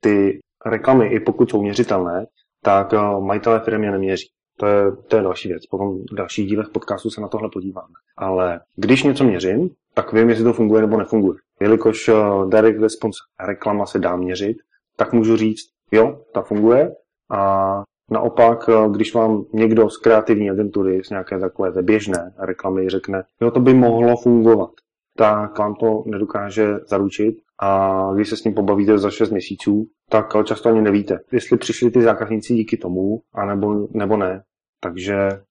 ty 0.00 0.38
reklamy, 0.66 1.06
i 1.06 1.20
pokud 1.20 1.50
jsou 1.50 1.62
měřitelné, 1.62 2.26
tak 2.62 2.92
eh, 2.92 3.20
majitelé 3.20 3.60
firmy 3.60 3.86
je 3.86 3.92
neměří. 3.92 4.26
To 4.58 4.66
je, 4.66 4.92
to 5.08 5.16
je 5.16 5.22
další 5.22 5.48
věc. 5.48 5.66
Potom 5.66 5.98
v 6.12 6.14
dalších 6.14 6.48
dílech 6.48 6.68
podcastu 6.68 7.10
se 7.10 7.20
na 7.20 7.28
tohle 7.28 7.48
podíváme. 7.52 7.94
Ale 8.16 8.60
když 8.76 9.02
něco 9.02 9.24
měřím, 9.24 9.70
tak 9.94 10.12
vím, 10.12 10.28
jestli 10.28 10.44
to 10.44 10.52
funguje 10.52 10.80
nebo 10.80 10.96
nefunguje. 10.96 11.38
Jelikož 11.60 12.08
uh, 12.08 12.50
direct 12.50 12.80
response 12.80 13.18
reklama 13.46 13.86
se 13.86 13.98
dá 13.98 14.16
měřit, 14.16 14.56
tak 14.96 15.12
můžu 15.12 15.36
říct, 15.36 15.68
jo, 15.92 16.20
ta 16.34 16.42
funguje 16.42 16.92
a 17.30 17.82
naopak, 18.10 18.68
uh, 18.68 18.92
když 18.92 19.14
vám 19.14 19.44
někdo 19.52 19.90
z 19.90 19.96
kreativní 19.96 20.50
agentury, 20.50 21.04
z 21.04 21.10
nějaké 21.10 21.38
takové 21.38 21.82
běžné 21.82 22.34
reklamy 22.38 22.88
řekne, 22.88 23.22
jo, 23.40 23.50
to 23.50 23.60
by 23.60 23.74
mohlo 23.74 24.16
fungovat, 24.16 24.70
tak 25.18 25.58
vám 25.58 25.74
to 25.74 26.02
nedokáže 26.06 26.86
zaručit 26.86 27.42
a 27.58 27.68
když 28.14 28.28
se 28.28 28.36
s 28.36 28.44
ním 28.44 28.54
pobavíte 28.54 28.98
za 28.98 29.10
6 29.10 29.30
měsíců, 29.30 29.86
tak 30.08 30.30
často 30.44 30.68
ani 30.68 30.82
nevíte, 30.82 31.18
jestli 31.32 31.58
přišli 31.58 31.90
ty 31.90 32.02
zákazníci 32.02 32.54
díky 32.54 32.76
tomu, 32.76 33.20
anebo, 33.34 33.88
nebo 33.90 34.16
ne. 34.16 34.42
Takže 34.80 35.42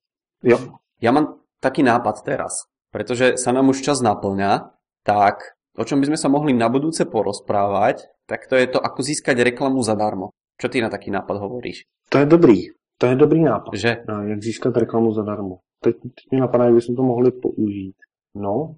jo. 0.43 0.57
Ja 1.01 1.11
mám 1.11 1.43
taký 1.59 1.83
nápad 1.83 2.23
teraz 2.23 2.65
pretože 2.91 3.37
sa 3.37 3.51
nám 3.51 3.69
už 3.69 3.83
čas 3.83 3.99
naplňa, 4.01 4.73
tak 5.03 5.59
o 5.77 5.83
čom 5.85 6.01
by 6.01 6.09
sme 6.09 6.19
sa 6.19 6.31
mohli 6.31 6.55
na 6.55 6.71
budúce 6.71 7.05
porozprávať, 7.05 8.09
tak 8.25 8.47
to 8.49 8.57
je 8.57 8.67
to, 8.67 8.79
ako 8.81 9.05
získať 9.05 9.37
reklamu 9.43 9.83
zadarmo. 9.83 10.33
Čo 10.57 10.73
ty 10.73 10.81
na 10.81 10.89
taký 10.89 11.13
nápad 11.13 11.37
hovoríš? 11.37 11.85
To 12.09 12.17
je 12.17 12.25
dobrý. 12.25 12.73
To 12.97 13.05
je 13.05 13.15
dobrý 13.15 13.45
nápad. 13.45 13.71
Že? 13.77 13.91
No, 14.09 14.25
jak 14.25 14.41
získat 14.41 14.73
reklamu 14.73 15.13
zadarmo. 15.13 15.61
Teď, 15.83 15.95
teď 16.01 16.25
mi 16.31 16.39
napadá, 16.39 16.65
jak 16.65 16.73
bychom 16.73 16.95
to 16.95 17.03
mohli 17.03 17.31
použít. 17.31 17.95
No, 18.35 18.75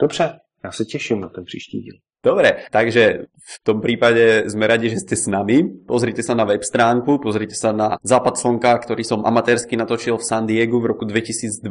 dobře. 0.00 0.38
Já 0.64 0.72
se 0.72 0.84
těším 0.84 1.20
na 1.20 1.28
ten 1.28 1.44
příští 1.44 1.78
díl. 1.78 1.94
Dobre, 2.20 2.68
takže 2.68 3.32
v 3.32 3.56
tom 3.64 3.80
prípade 3.80 4.44
sme 4.44 4.68
radi, 4.68 4.92
že 4.92 5.00
ste 5.00 5.16
s 5.16 5.24
nami. 5.24 5.88
Pozrite 5.88 6.20
sa 6.20 6.36
na 6.36 6.44
web 6.44 6.60
stránku, 6.60 7.16
pozrite 7.16 7.56
sa 7.56 7.72
na 7.72 7.96
Západ 8.04 8.36
slnka, 8.36 8.76
ktorý 8.76 9.00
som 9.08 9.24
amatérsky 9.24 9.72
natočil 9.72 10.20
v 10.20 10.28
San 10.28 10.44
Diego 10.44 10.84
v 10.84 10.92
roku 10.92 11.08
2012. 11.08 11.64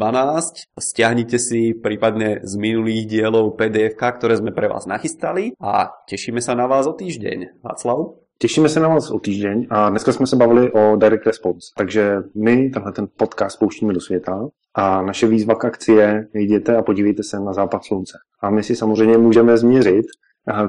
Stiahnite 0.73 1.37
si 1.37 1.77
prípadne 1.77 2.41
z 2.41 2.53
minulých 2.57 3.05
dielov 3.05 3.61
pdf 3.61 3.93
ktoré 3.93 4.41
sme 4.41 4.49
pre 4.49 4.65
vás 4.65 4.89
nachystali 4.89 5.53
a 5.61 5.93
tešíme 6.09 6.41
sa 6.41 6.57
na 6.57 6.65
vás 6.65 6.89
o 6.89 6.97
týždeň. 6.97 7.61
Václav? 7.61 8.28
Těšíme 8.41 8.69
se 8.69 8.79
na 8.79 8.87
vás 8.87 9.11
o 9.11 9.19
týždeň 9.19 9.67
a 9.69 9.89
dneska 9.89 10.11
jsme 10.11 10.27
se 10.27 10.35
bavili 10.35 10.71
o 10.71 10.95
Direct 10.95 11.27
Response, 11.27 11.67
takže 11.77 12.15
my 12.35 12.69
tenhle 12.69 12.91
ten 12.91 13.07
podcast 13.17 13.59
pouštíme 13.59 13.93
do 13.93 14.01
světa 14.01 14.47
a 14.75 15.01
naše 15.01 15.27
výzva 15.27 15.55
k 15.55 15.65
akci 15.65 15.91
je 15.91 16.27
jděte 16.33 16.77
a 16.77 16.81
podívejte 16.81 17.23
se 17.23 17.39
na 17.39 17.53
západ 17.53 17.85
slunce. 17.85 18.17
A 18.41 18.49
my 18.49 18.63
si 18.63 18.75
samozřejmě 18.75 19.17
můžeme 19.17 19.57
změřit, 19.57 20.05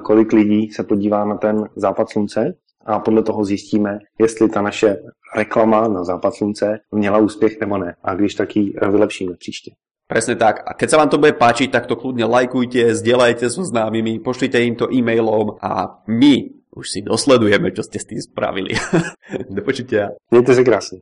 kolik 0.03 0.33
lidí 0.33 0.71
se 0.71 0.83
podívá 0.85 1.25
na 1.25 1.37
ten 1.37 1.69
západ 1.77 2.11
slunce 2.11 2.55
a 2.87 2.99
podle 2.99 3.23
toho 3.23 3.45
zjistíme, 3.45 3.99
jestli 4.21 4.49
ta 4.49 4.63
naše 4.63 4.97
reklama 5.37 5.89
na 5.89 6.05
západ 6.05 6.35
slunce 6.35 6.79
měla 6.93 7.19
úspěch 7.19 7.61
nebo 7.61 7.79
ne. 7.79 7.95
A 8.03 8.15
když 8.15 8.35
tak 8.35 8.57
ji 8.57 8.73
vylepšíme 8.91 9.37
příště. 9.37 9.71
Presne 10.11 10.35
tak. 10.35 10.67
A 10.67 10.75
keď 10.75 10.91
sa 10.91 10.99
vám 10.99 11.11
to 11.15 11.23
bude 11.23 11.39
páčiť, 11.39 11.71
tak 11.71 11.87
to 11.87 11.95
kľudne 11.95 12.27
lajkujte, 12.27 12.83
zdieľajte 12.99 13.47
so 13.47 13.63
známymi, 13.63 14.19
pošlite 14.19 14.59
im 14.59 14.75
to 14.75 14.91
e-mailom 14.91 15.55
a 15.63 16.03
my 16.11 16.60
už 16.77 16.91
si 16.91 17.03
dosledujeme, 17.03 17.75
čo 17.75 17.83
ste 17.83 17.99
s 17.99 18.07
tým 18.07 18.21
spravili. 18.23 18.75
Do 19.55 19.63
počutia. 19.63 20.09
Mějte 20.31 20.55
se 20.55 20.65
krásně. 20.65 20.99